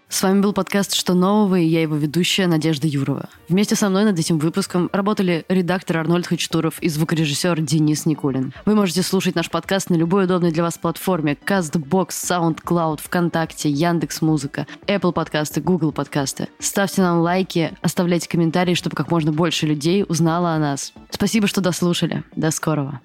С 0.10 0.24
вами 0.24 0.40
был 0.40 0.54
подкаст 0.54 0.94
«Что 0.94 1.14
нового?» 1.14 1.60
и 1.60 1.66
я 1.66 1.82
его 1.82 1.98
ведущая 1.98 2.48
Надежда 2.48 2.88
Юрова. 2.88 3.28
Вместе 3.50 3.76
со 3.76 3.90
мной 3.90 4.06
над 4.06 4.18
этим 4.18 4.40
выпуском 4.40 4.90
работали 4.94 5.44
редактор 5.50 5.98
Арнольд 5.98 6.28
Хачатуров 6.28 6.82
и 6.82 6.88
звукорежиссер 6.88 7.60
Денис 7.60 8.06
Никулин. 8.06 8.54
Вы 8.66 8.76
можете 8.76 9.04
слушать 9.04 9.36
наш 9.36 9.50
подкаст 9.50 9.90
на 9.90 9.96
любой 9.96 10.24
удобной 10.24 10.52
для 10.52 10.64
вас 10.64 10.78
платформе 10.78 11.38
CastBox, 11.46 12.08
SoundCloud, 12.10 13.02
ВКонтакте, 13.04 13.70
Яндекс.Музыка, 13.70 14.66
Apple 14.88 15.12
подкасты, 15.12 15.60
Google 15.60 15.92
подкасты. 15.92 16.48
Ставьте 16.60 17.02
нам 17.02 17.20
лайки, 17.20 17.74
оставляйте 17.82 18.30
комментарии, 18.30 18.76
чтобы 18.76 18.96
как 18.96 19.12
можно 19.12 19.34
больше 19.34 19.66
людей 19.66 20.06
узнало 20.08 20.52
о 20.54 20.60
нас. 20.60 20.94
Спасибо, 21.10 21.48
что 21.48 21.60
дослушали. 21.60 22.24
До 22.34 22.52
скорого. 22.52 23.02